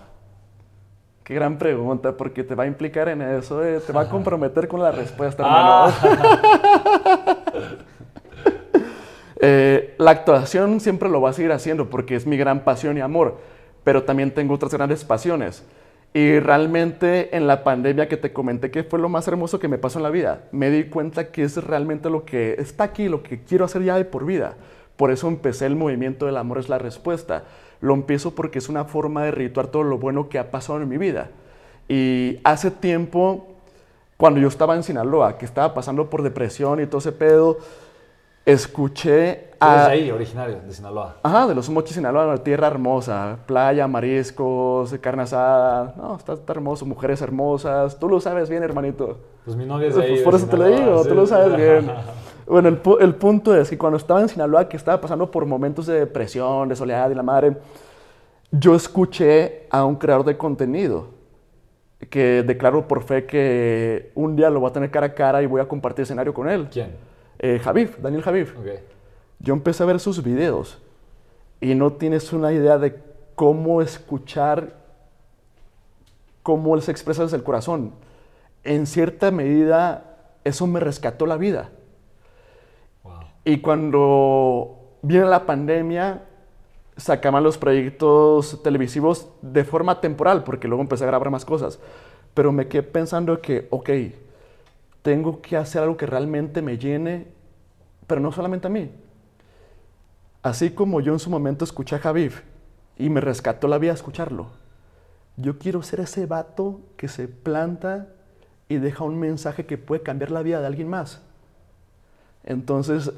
Qué 1.23 1.35
gran 1.35 1.59
pregunta, 1.59 2.17
porque 2.17 2.45
te 2.45 2.55
va 2.55 2.65
a 2.65 2.67
implicar 2.69 3.09
en 3.09 3.21
eso, 3.21 3.65
eh, 3.65 3.81
te 3.81 3.93
va 3.93 4.03
a 4.03 4.09
comprometer 4.09 4.69
con 4.69 4.81
la 4.81 4.93
respuesta, 4.93 5.43
hermano. 5.43 5.93
Ah. 6.03 7.37
Eh, 9.39 9.95
la 9.99 10.13
actuación 10.13 10.81
siempre 10.81 11.11
lo 11.11 11.21
voy 11.21 11.29
a 11.29 11.33
seguir 11.35 11.53
haciendo 11.53 11.91
porque 11.91 12.17
es 12.17 12.27
mi 12.27 12.39
gran 12.39 12.65
pasión 12.65 12.97
y 12.97 13.03
amor, 13.03 13.37
pero 13.87 14.03
también 14.03 14.33
tengo 14.33 14.53
otras 14.53 14.75
grandes 14.75 15.05
pasiones. 15.05 15.63
Y 16.13 16.41
realmente 16.41 17.37
en 17.37 17.47
la 17.47 17.63
pandemia 17.63 18.09
que 18.09 18.17
te 18.17 18.33
comenté 18.33 18.73
que 18.73 18.83
fue 18.83 18.99
lo 18.99 19.09
más 19.09 19.29
hermoso 19.29 19.61
que 19.61 19.69
me 19.69 19.79
pasó 19.79 20.01
en 20.01 20.03
la 20.03 20.11
vida, 20.11 20.41
me 20.51 20.71
di 20.71 20.91
cuenta 20.91 21.31
que 21.31 21.45
es 21.45 21.57
realmente 21.63 22.11
lo 22.11 22.25
que 22.25 22.57
está 22.59 22.83
aquí, 22.83 23.09
lo 23.09 23.23
que 23.23 23.45
quiero 23.45 23.65
hacer 23.65 23.85
ya 23.85 23.97
de 23.97 24.05
por 24.05 24.27
vida. 24.27 24.57
Por 24.97 25.13
eso 25.13 25.29
empecé 25.29 25.67
el 25.67 25.77
movimiento 25.77 26.27
del 26.27 26.37
amor 26.37 26.59
es 26.59 26.69
la 26.69 26.79
respuesta. 26.79 27.45
Lo 27.81 27.95
empiezo 27.95 28.35
porque 28.35 28.59
es 28.59 28.69
una 28.69 28.87
forma 28.87 29.23
de 29.23 29.31
rituar 29.31 29.69
todo 29.69 29.85
lo 29.85 29.99
bueno 29.99 30.29
que 30.29 30.41
ha 30.41 30.51
pasado 30.51 30.83
en 30.83 30.89
mi 30.89 30.99
vida. 30.99 31.31
Y 31.89 32.41
hace 32.43 32.73
tiempo, 32.73 33.47
cuando 34.17 34.41
yo 34.41 34.49
estaba 34.49 34.75
en 34.75 34.83
Sinaloa, 34.83 35.39
que 35.39 35.45
estaba 35.45 35.75
pasando 35.75 36.11
por 36.11 36.23
depresión 36.23 36.81
y 36.81 36.87
todo 36.87 36.99
ese 36.99 37.13
pedo, 37.13 37.59
escuché 38.47 39.51
a... 39.59 39.87
ahí, 39.87 40.11
originario, 40.11 40.61
de 40.65 40.73
Sinaloa? 40.73 41.17
Ajá, 41.23 41.49
de 41.49 41.55
los 41.55 41.69
Mochis, 41.69 41.97
Sinaloa, 41.97 42.39
tierra 42.39 42.69
hermosa. 42.69 43.39
Playa, 43.45 43.87
mariscos, 43.89 44.95
carne 45.01 45.25
asada. 45.25 45.95
No, 45.97 46.17
está, 46.17 46.39
hermoso, 46.49 46.87
mujeres 46.87 47.21
hermosas. 47.21 47.99
Tú 47.99 48.09
lo 48.09 48.21
sabes 48.21 48.49
bien, 48.49 48.63
hermanito. 48.63 49.19
Pues 49.45 49.57
mi 49.57 49.67
novia 49.67 49.89
es 49.89 49.97
de 49.97 50.03
ahí. 50.03 50.11
Pues 50.13 50.23
por 50.23 50.35
eso 50.37 50.47
te 50.47 50.57
lo 50.57 50.65
digo, 50.65 51.05
tú 51.05 51.15
lo 51.15 51.27
sabes 51.27 51.57
bien. 51.57 51.91
Bueno, 52.49 52.69
el, 52.69 52.81
el, 53.01 53.15
punto 53.17 53.57
es 53.57 53.69
que 53.69 53.77
cuando 53.77 53.97
estaba 53.97 54.21
en 54.21 54.29
Sinaloa, 54.29 54.69
que 54.69 54.77
estaba 54.77 55.01
pasando 55.01 55.29
por 55.29 55.45
momentos 55.47 55.85
de 55.87 55.99
depresión, 55.99 56.69
de 56.69 56.77
soledad 56.77 57.11
y 57.11 57.15
la 57.17 57.25
madre, 57.25 57.57
yo 58.53 58.77
escuché 58.77 59.67
a 59.69 59.85
un 59.85 59.97
creador 59.97 60.25
de 60.25 60.37
contenido 60.37 61.09
que 62.09 62.45
declaró 62.45 62.87
por 62.87 63.03
fe 63.03 63.27
que 63.27 64.13
un 64.15 64.37
día 64.37 64.49
lo 64.49 64.61
voy 64.61 64.71
a 64.71 64.73
tener 64.73 64.93
cara 64.93 65.07
a 65.07 65.15
cara 65.15 65.43
y 65.43 65.47
voy 65.47 65.61
a 65.61 65.67
compartir 65.67 66.05
escenario 66.05 66.33
con 66.33 66.49
él. 66.49 66.69
¿Quién? 66.71 66.91
Eh, 67.39 67.61
Javif, 67.63 67.99
Daniel 67.99 68.23
Javif. 68.23 68.55
Yo 69.39 69.55
empecé 69.55 69.83
a 69.83 69.87
ver 69.87 70.01
sus 70.01 70.23
videos 70.23 70.79
y 71.61 71.75
no 71.75 71.93
tienes 71.93 72.33
una 72.33 72.53
idea 72.53 72.79
de 72.79 73.01
cómo 73.35 73.83
escuchar 73.83 74.87
cómo 76.43 76.77
él 76.77 76.83
se 76.83 76.93
expresa 76.93 77.25
desde 77.25 77.37
el 77.37 77.43
corazón. 77.43 77.93
En 78.63 78.87
cierta 78.87 79.33
medida, 79.33 80.17
eso 80.45 80.69
me 80.69 80.79
rescató 80.79 81.27
la 81.27 81.37
vida. 81.37 81.71
Y 83.45 83.59
cuando 83.59 84.99
viene 85.03 85.27
la 85.27 85.45
pandemia, 85.45 86.23
sacaban 86.97 87.43
los 87.43 87.59
proyectos 87.59 88.63
televisivos 88.63 89.29
de 89.43 89.65
forma 89.65 90.01
temporal, 90.01 90.45
porque 90.45 90.69
luego 90.69 90.83
empecé 90.83 91.03
a 91.03 91.09
grabar 91.09 91.31
más 91.31 91.45
cosas. 91.45 91.81
Pero 92.33 92.53
me 92.53 92.69
quedé 92.69 92.85
pensando 92.85 93.41
que, 93.41 93.67
ok, 93.71 93.91
tengo 95.07 95.41
que 95.41 95.57
hacer 95.57 95.85
algo 95.85 95.97
que 95.97 96.05
realmente 96.05 96.63
me 96.63 96.79
llene, 96.79 97.29
pero 98.09 98.21
no 98.21 98.33
solamente 98.33 98.67
a 98.67 98.71
mí. 98.71 98.91
Así 100.43 100.71
como 100.71 101.01
yo 101.01 101.13
en 101.13 101.21
su 101.21 101.31
momento 101.31 101.65
escuché 101.65 101.95
a 101.95 102.01
Javif 102.01 102.43
y 102.99 103.09
me 103.09 103.21
rescató 103.21 103.69
la 103.69 103.79
vida 103.79 103.93
escucharlo, 103.93 104.49
yo 105.37 105.61
quiero 105.61 105.85
ser 105.85 106.01
ese 106.01 106.27
vato 106.27 106.81
que 106.97 107.07
se 107.07 107.29
planta 107.29 108.09
y 108.69 108.79
deja 108.79 109.05
un 109.05 109.17
mensaje 109.17 109.65
que 109.65 109.79
puede 109.79 110.03
cambiar 110.03 110.33
la 110.33 110.43
vida 110.43 110.59
de 110.59 110.67
alguien 110.67 110.89
más. 110.89 111.23
Entonces, 112.43 113.13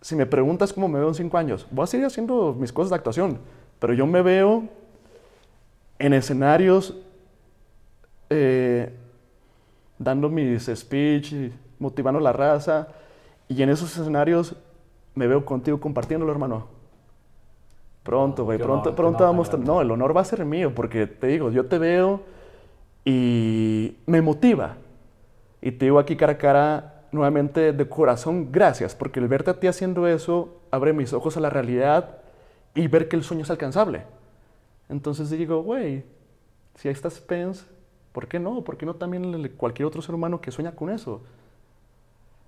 si 0.00 0.16
me 0.16 0.26
preguntas 0.26 0.72
cómo 0.72 0.88
me 0.88 0.98
veo 0.98 1.06
en 1.06 1.14
cinco 1.14 1.38
años, 1.38 1.68
voy 1.70 1.84
a 1.84 1.86
seguir 1.86 2.06
haciendo 2.06 2.52
mis 2.52 2.72
cosas 2.72 2.90
de 2.90 2.96
actuación, 2.96 3.38
pero 3.78 3.94
yo 3.94 4.08
me 4.08 4.22
veo 4.22 4.64
en 6.00 6.14
escenarios 6.14 6.96
eh, 8.28 8.92
dando 10.02 10.28
mis 10.28 10.66
speech, 10.66 11.34
motivando 11.78 12.20
la 12.20 12.32
raza. 12.32 12.88
Y 13.48 13.62
en 13.62 13.70
esos 13.70 13.96
escenarios 13.96 14.56
me 15.14 15.26
veo 15.26 15.44
contigo 15.44 15.80
compartiéndolo, 15.80 16.32
hermano. 16.32 16.66
Pronto, 18.02 18.44
güey, 18.44 18.58
pronto, 18.58 18.94
pronto 18.96 19.24
vamos 19.24 19.52
a... 19.52 19.56
No, 19.56 19.80
el 19.80 19.90
honor 19.90 20.16
va 20.16 20.22
a 20.22 20.24
ser 20.24 20.44
mío, 20.44 20.74
porque 20.74 21.06
te 21.06 21.28
digo, 21.28 21.50
yo 21.50 21.66
te 21.66 21.78
veo 21.78 22.22
y 23.04 23.96
me 24.06 24.20
motiva. 24.20 24.76
Y 25.60 25.70
te 25.72 25.84
digo 25.84 26.00
aquí 26.00 26.16
cara 26.16 26.32
a 26.32 26.38
cara, 26.38 27.02
nuevamente 27.12 27.72
de 27.72 27.88
corazón, 27.88 28.50
gracias, 28.50 28.96
porque 28.96 29.20
el 29.20 29.28
verte 29.28 29.50
a 29.50 29.60
ti 29.60 29.68
haciendo 29.68 30.08
eso 30.08 30.60
abre 30.72 30.92
mis 30.92 31.12
ojos 31.12 31.36
a 31.36 31.40
la 31.40 31.50
realidad 31.50 32.16
y 32.74 32.88
ver 32.88 33.08
que 33.08 33.14
el 33.14 33.22
sueño 33.22 33.42
es 33.42 33.50
alcanzable. 33.50 34.02
Entonces 34.88 35.30
digo, 35.30 35.62
güey, 35.62 36.04
si 36.74 36.88
ahí 36.88 36.94
estás 36.94 37.14
Spence, 37.14 37.64
¿Por 38.12 38.28
qué 38.28 38.38
no? 38.38 38.62
¿Por 38.62 38.76
qué 38.76 38.86
no 38.86 38.94
también 38.94 39.52
cualquier 39.56 39.86
otro 39.86 40.02
ser 40.02 40.14
humano 40.14 40.40
que 40.40 40.50
sueña 40.50 40.72
con 40.72 40.90
eso? 40.90 41.22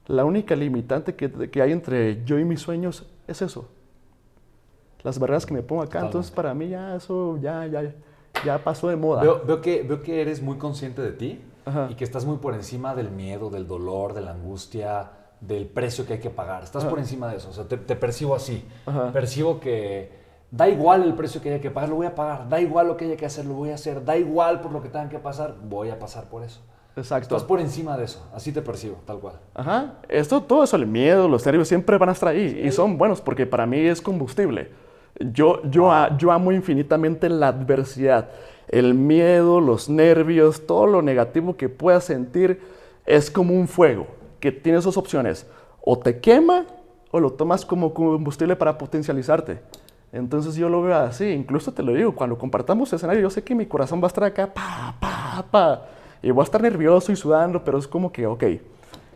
La 0.06 0.24
única 0.24 0.54
limitante 0.54 1.14
que, 1.14 1.62
hay 1.62 1.72
entre 1.72 2.22
yo 2.24 2.38
y 2.38 2.44
mis 2.44 2.60
sueños 2.60 3.06
es 3.26 3.40
eso. 3.40 3.68
Las 5.02 5.18
barreras 5.18 5.46
que 5.46 5.54
me 5.54 5.62
pongo 5.62 5.82
acá. 5.82 6.00
Entonces, 6.00 6.30
para 6.30 6.52
mí 6.54 6.68
ya 6.68 6.96
eso 6.96 7.38
ya, 7.38 7.66
ya, 7.66 7.94
ya 8.44 8.62
pasó 8.62 8.88
de 8.88 8.96
moda. 8.96 9.22
Veo, 9.22 9.60
que, 9.60 9.82
veo 9.82 10.02
que 10.02 10.20
eres 10.20 10.42
muy 10.42 10.58
consciente 10.58 11.00
de 11.00 11.12
ti 11.12 11.40
y 11.88 11.94
que 11.94 12.04
estás 12.04 12.26
muy 12.26 12.36
por 12.36 12.54
encima 12.54 12.94
del 12.94 13.10
miedo, 13.10 13.48
del 13.48 13.66
dolor, 13.66 14.12
de 14.12 14.20
la 14.20 14.32
angustia, 14.32 15.10
del 15.40 15.66
precio 15.66 16.06
que 16.06 16.14
hay 16.14 16.20
que 16.20 16.30
pagar. 16.30 16.62
Estás 16.62 16.84
por 16.84 16.98
encima 16.98 17.28
de 17.28 17.38
eso. 17.38 17.48
O 17.48 17.52
sea, 17.52 17.64
te, 17.66 17.76
percibo 17.96 18.34
así. 18.34 18.64
Percibo 19.12 19.60
que 19.60 20.23
Da 20.54 20.68
igual 20.68 21.02
el 21.02 21.14
precio 21.14 21.42
que 21.42 21.48
haya 21.48 21.60
que 21.60 21.72
pagar, 21.72 21.88
lo 21.88 21.96
voy 21.96 22.06
a 22.06 22.14
pagar. 22.14 22.48
Da 22.48 22.60
igual 22.60 22.86
lo 22.86 22.96
que 22.96 23.06
haya 23.06 23.16
que 23.16 23.26
hacer, 23.26 23.44
lo 23.44 23.54
voy 23.54 23.70
a 23.70 23.74
hacer. 23.74 24.04
Da 24.04 24.16
igual 24.16 24.60
por 24.60 24.70
lo 24.70 24.80
que 24.80 24.88
tengan 24.88 25.08
que 25.08 25.18
pasar, 25.18 25.56
voy 25.68 25.90
a 25.90 25.98
pasar 25.98 26.28
por 26.28 26.44
eso. 26.44 26.60
Exacto. 26.94 27.34
Estás 27.34 27.42
por 27.42 27.58
encima 27.58 27.96
de 27.96 28.04
eso, 28.04 28.24
así 28.32 28.52
te 28.52 28.62
percibo, 28.62 28.98
tal 29.04 29.18
cual. 29.18 29.40
Ajá. 29.52 29.94
Esto, 30.08 30.40
todo 30.44 30.62
eso, 30.62 30.76
el 30.76 30.86
miedo, 30.86 31.26
los 31.26 31.44
nervios 31.44 31.66
siempre 31.66 31.98
van 31.98 32.08
a 32.08 32.12
estar 32.12 32.28
ahí 32.28 32.62
y 32.64 32.70
son 32.70 32.96
buenos 32.96 33.20
porque 33.20 33.46
para 33.46 33.66
mí 33.66 33.80
es 33.80 34.00
combustible. 34.00 34.70
Yo, 35.18 35.60
yo, 35.64 35.90
yo 36.16 36.30
amo 36.30 36.52
infinitamente 36.52 37.28
la 37.28 37.48
adversidad. 37.48 38.28
El 38.68 38.94
miedo, 38.94 39.60
los 39.60 39.88
nervios, 39.88 40.68
todo 40.68 40.86
lo 40.86 41.02
negativo 41.02 41.56
que 41.56 41.68
puedas 41.68 42.04
sentir 42.04 42.60
es 43.06 43.28
como 43.28 43.54
un 43.54 43.66
fuego 43.66 44.06
que 44.38 44.52
tiene 44.52 44.80
dos 44.80 44.96
opciones. 44.96 45.48
O 45.80 45.98
te 45.98 46.20
quema 46.20 46.64
o 47.10 47.18
lo 47.18 47.32
tomas 47.32 47.64
como 47.64 47.92
combustible 47.92 48.54
para 48.54 48.78
potencializarte. 48.78 49.58
Entonces 50.14 50.54
yo 50.54 50.68
lo 50.68 50.80
veo 50.80 50.96
así, 50.96 51.28
incluso 51.30 51.72
te 51.72 51.82
lo 51.82 51.92
digo, 51.92 52.14
cuando 52.14 52.38
compartamos 52.38 52.92
escenario, 52.92 53.20
yo 53.20 53.30
sé 53.30 53.42
que 53.42 53.52
mi 53.52 53.66
corazón 53.66 54.00
va 54.00 54.04
a 54.04 54.06
estar 54.06 54.22
acá, 54.22 54.46
pa, 54.46 54.94
pa, 55.00 55.44
pa, 55.50 55.86
y 56.22 56.30
voy 56.30 56.42
a 56.42 56.44
estar 56.44 56.62
nervioso 56.62 57.10
y 57.10 57.16
sudando, 57.16 57.64
pero 57.64 57.78
es 57.78 57.88
como 57.88 58.12
que, 58.12 58.24
ok, 58.24 58.44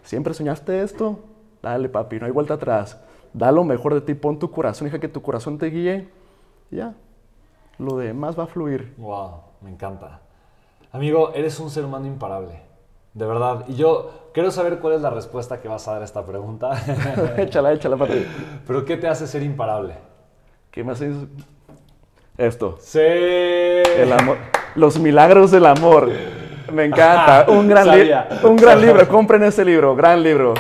siempre 0.03 0.35
soñaste 0.35 0.83
esto, 0.83 1.21
dale 1.63 1.89
papi, 1.89 2.19
no 2.19 2.27
hay 2.27 2.33
vuelta 2.33 2.55
atrás, 2.55 3.01
da 3.33 3.53
lo 3.53 3.63
mejor 3.63 3.95
de 3.95 4.01
ti, 4.01 4.15
pon 4.15 4.41
tu 4.41 4.51
corazón, 4.51 4.87
deja 4.87 4.99
que 4.99 5.07
tu 5.07 5.23
corazón 5.23 5.57
te 5.57 5.67
guíe, 5.67 6.09
ya, 6.69 6.97
lo 7.79 7.99
demás 7.99 8.37
va 8.37 8.43
a 8.43 8.47
fluir. 8.49 8.93
Wow, 8.99 9.35
me 9.61 9.71
encanta. 9.71 10.19
Amigo, 10.91 11.31
eres 11.33 11.61
un 11.61 11.71
ser 11.71 11.85
humano 11.85 12.09
imparable. 12.09 12.61
De 13.15 13.25
verdad. 13.25 13.67
Y 13.69 13.75
yo 13.75 14.31
quiero 14.35 14.51
saber 14.51 14.81
cuál 14.81 14.95
es 14.95 15.03
la 15.03 15.11
respuesta 15.11 15.61
que 15.61 15.69
vas 15.69 15.87
a 15.87 15.93
dar 15.93 16.03
a 16.03 16.05
esta 16.05 16.27
pregunta. 16.27 16.71
échala, 17.37 17.73
échala, 17.73 17.97
papi. 17.97 18.27
Pero 18.67 18.85
¿qué 18.85 18.97
te 18.97 19.07
hace 19.07 19.29
ser 19.29 19.45
imparable? 19.45 20.08
¿Qué 20.79 20.85
me 20.85 20.93
haces? 20.93 21.17
Esto. 22.37 22.77
Sí. 22.79 23.01
El 23.01 24.13
amor. 24.17 24.37
Los 24.77 24.97
milagros 25.01 25.51
del 25.51 25.67
amor. 25.67 26.09
Me 26.73 26.85
encanta. 26.85 27.47
Un 27.49 27.67
gran, 27.67 27.89
un 28.45 28.55
gran 28.55 28.81
libro. 28.81 29.09
Compren 29.09 29.43
ese 29.43 29.65
libro. 29.65 29.97
Gran 29.97 30.23
libro. 30.23 30.55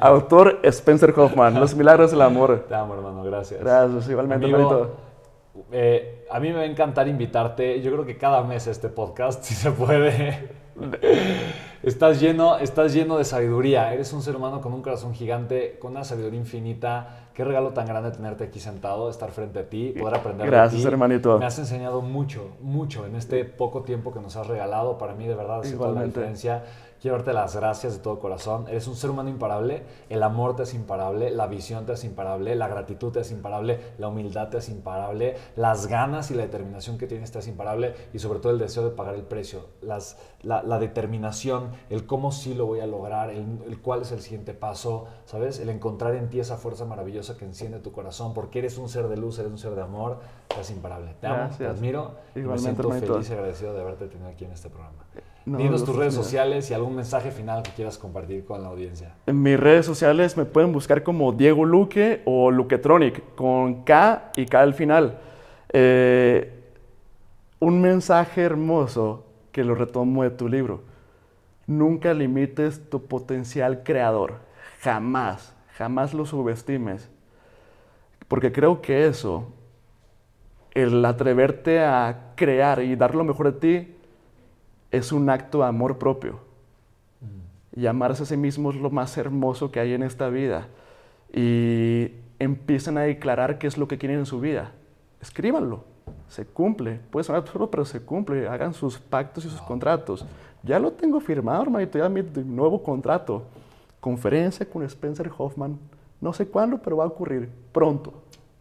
Autor 0.00 0.60
Spencer 0.62 1.12
Hoffman. 1.14 1.60
Los 1.60 1.74
milagros 1.74 2.12
del 2.12 2.22
amor. 2.22 2.64
Te 2.66 2.74
amo, 2.74 2.94
hermano. 2.94 3.22
Gracias. 3.24 3.60
Gracias. 3.60 4.08
Igualmente, 4.08 4.46
Amigo, 4.46 4.96
eh, 5.70 6.24
a 6.30 6.40
mí 6.40 6.48
me 6.48 6.54
va 6.54 6.62
a 6.62 6.64
encantar 6.64 7.06
invitarte. 7.06 7.82
Yo 7.82 7.92
creo 7.92 8.06
que 8.06 8.16
cada 8.16 8.42
mes 8.44 8.66
este 8.66 8.88
podcast, 8.88 9.44
si 9.44 9.52
se 9.52 9.70
puede. 9.70 10.48
Estás 11.82 12.20
lleno, 12.20 12.58
estás 12.58 12.92
lleno 12.92 13.18
de 13.18 13.24
sabiduría. 13.24 13.92
Eres 13.92 14.12
un 14.12 14.22
ser 14.22 14.36
humano 14.36 14.60
con 14.60 14.72
un 14.72 14.82
corazón 14.82 15.14
gigante, 15.14 15.78
con 15.78 15.92
una 15.92 16.04
sabiduría 16.04 16.38
infinita 16.38 17.28
Qué 17.38 17.44
regalo 17.44 17.70
tan 17.70 17.86
grande 17.86 18.10
tenerte 18.10 18.42
aquí 18.42 18.58
sentado, 18.58 19.08
estar 19.08 19.30
frente 19.30 19.60
a 19.60 19.70
ti, 19.70 19.94
poder 19.96 20.16
aprender 20.16 20.44
Gracias, 20.48 20.82
de 20.82 20.88
ti. 20.88 20.92
hermanito. 20.92 21.38
Me 21.38 21.46
has 21.46 21.56
enseñado 21.56 22.00
mucho, 22.00 22.56
mucho 22.60 23.06
en 23.06 23.14
este 23.14 23.44
poco 23.44 23.82
tiempo 23.82 24.12
que 24.12 24.18
nos 24.18 24.34
has 24.34 24.48
regalado. 24.48 24.98
Para 24.98 25.14
mí, 25.14 25.24
de 25.24 25.36
verdad, 25.36 25.60
ha 25.60 25.76
toda 25.76 25.92
la 25.92 26.02
diferencia. 26.02 26.64
Quiero 27.00 27.16
darte 27.16 27.32
las 27.32 27.54
gracias 27.54 27.92
de 27.92 28.00
todo 28.00 28.18
corazón. 28.18 28.66
Eres 28.66 28.88
un 28.88 28.96
ser 28.96 29.10
humano 29.10 29.28
imparable. 29.28 29.84
El 30.08 30.24
amor 30.24 30.56
te 30.56 30.64
es 30.64 30.74
imparable. 30.74 31.30
La 31.30 31.46
visión 31.46 31.86
te 31.86 31.92
es 31.92 32.02
imparable. 32.02 32.56
La 32.56 32.66
gratitud 32.66 33.12
te 33.12 33.20
es 33.20 33.30
imparable. 33.30 33.78
La 33.98 34.08
humildad 34.08 34.48
te 34.48 34.58
es 34.58 34.68
imparable. 34.68 35.36
Las 35.54 35.86
ganas 35.86 36.32
y 36.32 36.34
la 36.34 36.42
determinación 36.42 36.98
que 36.98 37.06
tienes 37.06 37.30
te 37.30 37.38
es 37.38 37.46
imparable. 37.46 37.94
Y 38.12 38.18
sobre 38.18 38.40
todo 38.40 38.50
el 38.50 38.58
deseo 38.58 38.82
de 38.82 38.90
pagar 38.90 39.14
el 39.14 39.22
precio. 39.22 39.66
Las, 39.80 40.18
la, 40.42 40.78
determinación 40.80 41.67
motivación, 41.68 41.88
el 41.90 42.06
cómo 42.06 42.32
sí 42.32 42.54
lo 42.54 42.66
voy 42.66 42.80
a 42.80 42.86
lograr, 42.86 43.30
el, 43.30 43.78
cuál 43.82 44.02
es 44.02 44.12
el 44.12 44.20
siguiente 44.20 44.54
paso, 44.54 45.06
¿sabes? 45.24 45.60
El 45.60 45.68
encontrar 45.68 46.14
en 46.14 46.28
ti 46.28 46.40
esa 46.40 46.56
fuerza 46.56 46.84
maravillosa 46.84 47.36
que 47.36 47.44
enciende 47.44 47.78
tu 47.78 47.92
corazón, 47.92 48.34
porque 48.34 48.58
eres 48.60 48.78
un 48.78 48.88
ser 48.88 49.08
de 49.08 49.16
luz, 49.16 49.38
eres 49.38 49.50
un 49.50 49.58
ser 49.58 49.74
de 49.74 49.82
amor, 49.82 50.18
es 50.58 50.70
imparable. 50.70 51.14
Te 51.20 51.26
amo, 51.26 51.50
te 51.56 51.66
admiro 51.66 52.12
y 52.34 52.40
me 52.40 52.58
siento 52.58 52.90
feliz 52.90 53.30
y 53.30 53.32
agradecido 53.32 53.74
de 53.74 53.80
haberte 53.80 54.06
tenido 54.06 54.28
aquí 54.28 54.44
en 54.44 54.52
este 54.52 54.68
programa. 54.68 55.04
Dinos 55.44 55.82
tus 55.82 55.96
redes 55.96 56.12
sociales 56.12 56.70
y 56.70 56.74
algún 56.74 56.94
mensaje 56.94 57.30
final 57.30 57.62
que 57.62 57.70
quieras 57.70 57.96
compartir 57.96 58.44
con 58.44 58.62
la 58.62 58.68
audiencia. 58.68 59.14
En 59.26 59.42
mis 59.42 59.58
redes 59.58 59.86
sociales 59.86 60.36
me 60.36 60.44
pueden 60.44 60.72
buscar 60.72 61.02
como 61.02 61.32
Diego 61.32 61.64
Luque 61.64 62.20
o 62.26 62.50
Luquetronic, 62.50 63.34
con 63.34 63.82
K 63.84 64.32
y 64.36 64.44
K 64.44 64.60
al 64.60 64.74
final. 64.74 65.18
Eh, 65.70 66.52
un 67.60 67.80
mensaje 67.80 68.42
hermoso 68.42 69.24
que 69.52 69.64
lo 69.64 69.74
retomo 69.74 70.22
de 70.22 70.30
tu 70.30 70.48
libro. 70.48 70.82
Nunca 71.68 72.14
limites 72.14 72.88
tu 72.88 73.04
potencial 73.04 73.82
creador. 73.82 74.36
Jamás, 74.80 75.54
jamás 75.76 76.14
lo 76.14 76.24
subestimes. 76.24 77.10
Porque 78.26 78.52
creo 78.52 78.80
que 78.80 79.06
eso, 79.06 79.52
el 80.72 81.04
atreverte 81.04 81.80
a 81.80 82.32
crear 82.36 82.82
y 82.82 82.96
dar 82.96 83.14
lo 83.14 83.22
mejor 83.22 83.52
de 83.52 83.60
ti, 83.60 83.94
es 84.90 85.12
un 85.12 85.28
acto 85.28 85.58
de 85.58 85.66
amor 85.66 85.98
propio. 85.98 86.40
Y 87.76 87.86
amarse 87.86 88.22
a 88.22 88.26
sí 88.26 88.38
mismo 88.38 88.70
es 88.70 88.76
lo 88.76 88.88
más 88.88 89.18
hermoso 89.18 89.70
que 89.70 89.78
hay 89.78 89.92
en 89.92 90.02
esta 90.02 90.30
vida. 90.30 90.68
Y 91.34 92.12
empiezan 92.38 92.96
a 92.96 93.02
declarar 93.02 93.58
qué 93.58 93.66
es 93.66 93.76
lo 93.76 93.86
que 93.86 93.98
quieren 93.98 94.20
en 94.20 94.26
su 94.26 94.40
vida. 94.40 94.72
Escríbanlo 95.20 95.84
se 96.28 96.44
cumple. 96.44 97.00
Puede 97.10 97.24
sonar 97.24 97.42
absurdo, 97.42 97.70
pero 97.70 97.84
se 97.84 98.00
cumple. 98.00 98.48
Hagan 98.48 98.74
sus 98.74 98.98
pactos 98.98 99.44
y 99.44 99.50
sus 99.50 99.60
contratos. 99.62 100.24
Ya 100.62 100.78
lo 100.78 100.92
tengo 100.92 101.20
firmado, 101.20 101.62
hermanito, 101.62 101.98
ya 101.98 102.08
mi 102.08 102.22
nuevo 102.22 102.82
contrato. 102.82 103.42
Conferencia 104.00 104.68
con 104.68 104.82
Spencer 104.82 105.30
Hoffman. 105.36 105.78
No 106.20 106.32
sé 106.32 106.48
cuándo, 106.48 106.78
pero 106.78 106.96
va 106.96 107.04
a 107.04 107.08
ocurrir 107.08 107.48
pronto. 107.72 108.12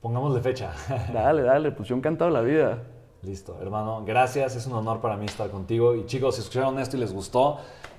Pongamos 0.02 0.36
de 0.36 0.41
fecha. 0.41 0.74
dale, 1.14 1.41
dale, 1.41 1.72
pues 1.72 1.89
yo 1.89 1.95
encantado 1.95 2.30
la 2.30 2.41
vida. 2.41 2.84
Listo, 3.24 3.58
hermano, 3.62 4.04
gracias, 4.06 4.56
es 4.56 4.68
un 4.68 4.74
honor 4.74 5.02
para 5.02 5.18
mí 5.18 5.26
estar 5.26 5.50
contigo. 5.50 5.95
Y 5.95 6.06
chicos, 6.06 6.36
si 6.36 6.41
escucharon 6.41 6.78
esto 6.80 6.98
y 6.98 7.00
les 7.00 7.12
gustó, 7.12 7.58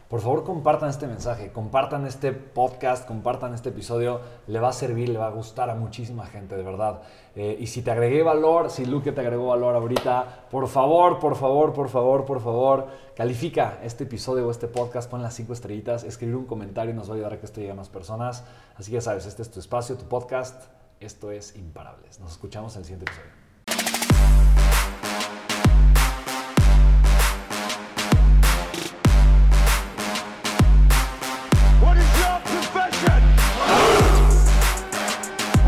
por 0.09 0.23
favor 0.23 0.43
compartan 0.43 0.89
este 0.89 1.07
mensaje, 1.07 1.53
compartan 1.53 2.07
este 2.07 2.33
podcast, 2.33 3.07
compartan 3.07 3.53
este 3.53 3.69
episodio, 3.69 4.23
le 4.47 4.59
va 4.59 4.71
a 4.71 4.73
servir, 4.73 5.11
le 5.11 5.19
va 5.19 5.27
a 5.27 5.31
gustar 5.31 5.69
a 5.69 5.75
muchísima 5.75 6.25
gente, 6.25 6.57
de 6.57 6.63
verdad. 6.63 7.03
Eh, 7.37 7.59
y 7.61 7.67
si 7.67 7.83
te 7.83 7.91
agregué 7.91 8.23
valor, 8.23 8.71
si 8.71 8.87
Luke 8.87 9.13
te 9.13 9.21
agregó 9.21 9.49
valor 9.49 9.75
ahorita, 9.75 10.47
por 10.51 10.67
favor, 10.67 11.19
por 11.19 11.37
favor, 11.37 11.75
por 11.75 11.91
favor, 11.91 12.25
por 12.25 12.41
favor, 12.41 12.87
califica 13.15 13.81
este 13.83 14.05
episodio 14.05 14.47
o 14.47 14.51
este 14.51 14.67
podcast, 14.67 15.11
pon 15.11 15.21
las 15.21 15.35
cinco 15.35 15.53
estrellitas, 15.53 16.05
escribir 16.05 16.37
un 16.37 16.47
comentario 16.47 16.95
nos 16.95 17.11
va 17.11 17.13
a 17.13 17.17
ayudar 17.17 17.35
a 17.35 17.39
que 17.39 17.45
esto 17.45 17.61
llegue 17.61 17.73
a 17.73 17.77
más 17.77 17.91
personas. 17.91 18.45
Así 18.77 18.91
que 18.91 18.95
ya 18.95 19.03
sabes, 19.03 19.27
este 19.27 19.43
es 19.43 19.51
tu 19.51 19.61
espacio, 19.61 19.99
tu 19.99 20.07
podcast, 20.07 20.71
esto 21.01 21.31
es 21.31 21.55
Imparables. 21.55 22.19
Nos 22.19 22.33
escuchamos 22.33 22.75
en 22.77 22.81
el 22.81 22.85
siguiente 22.87 23.11
episodio. 23.11 23.48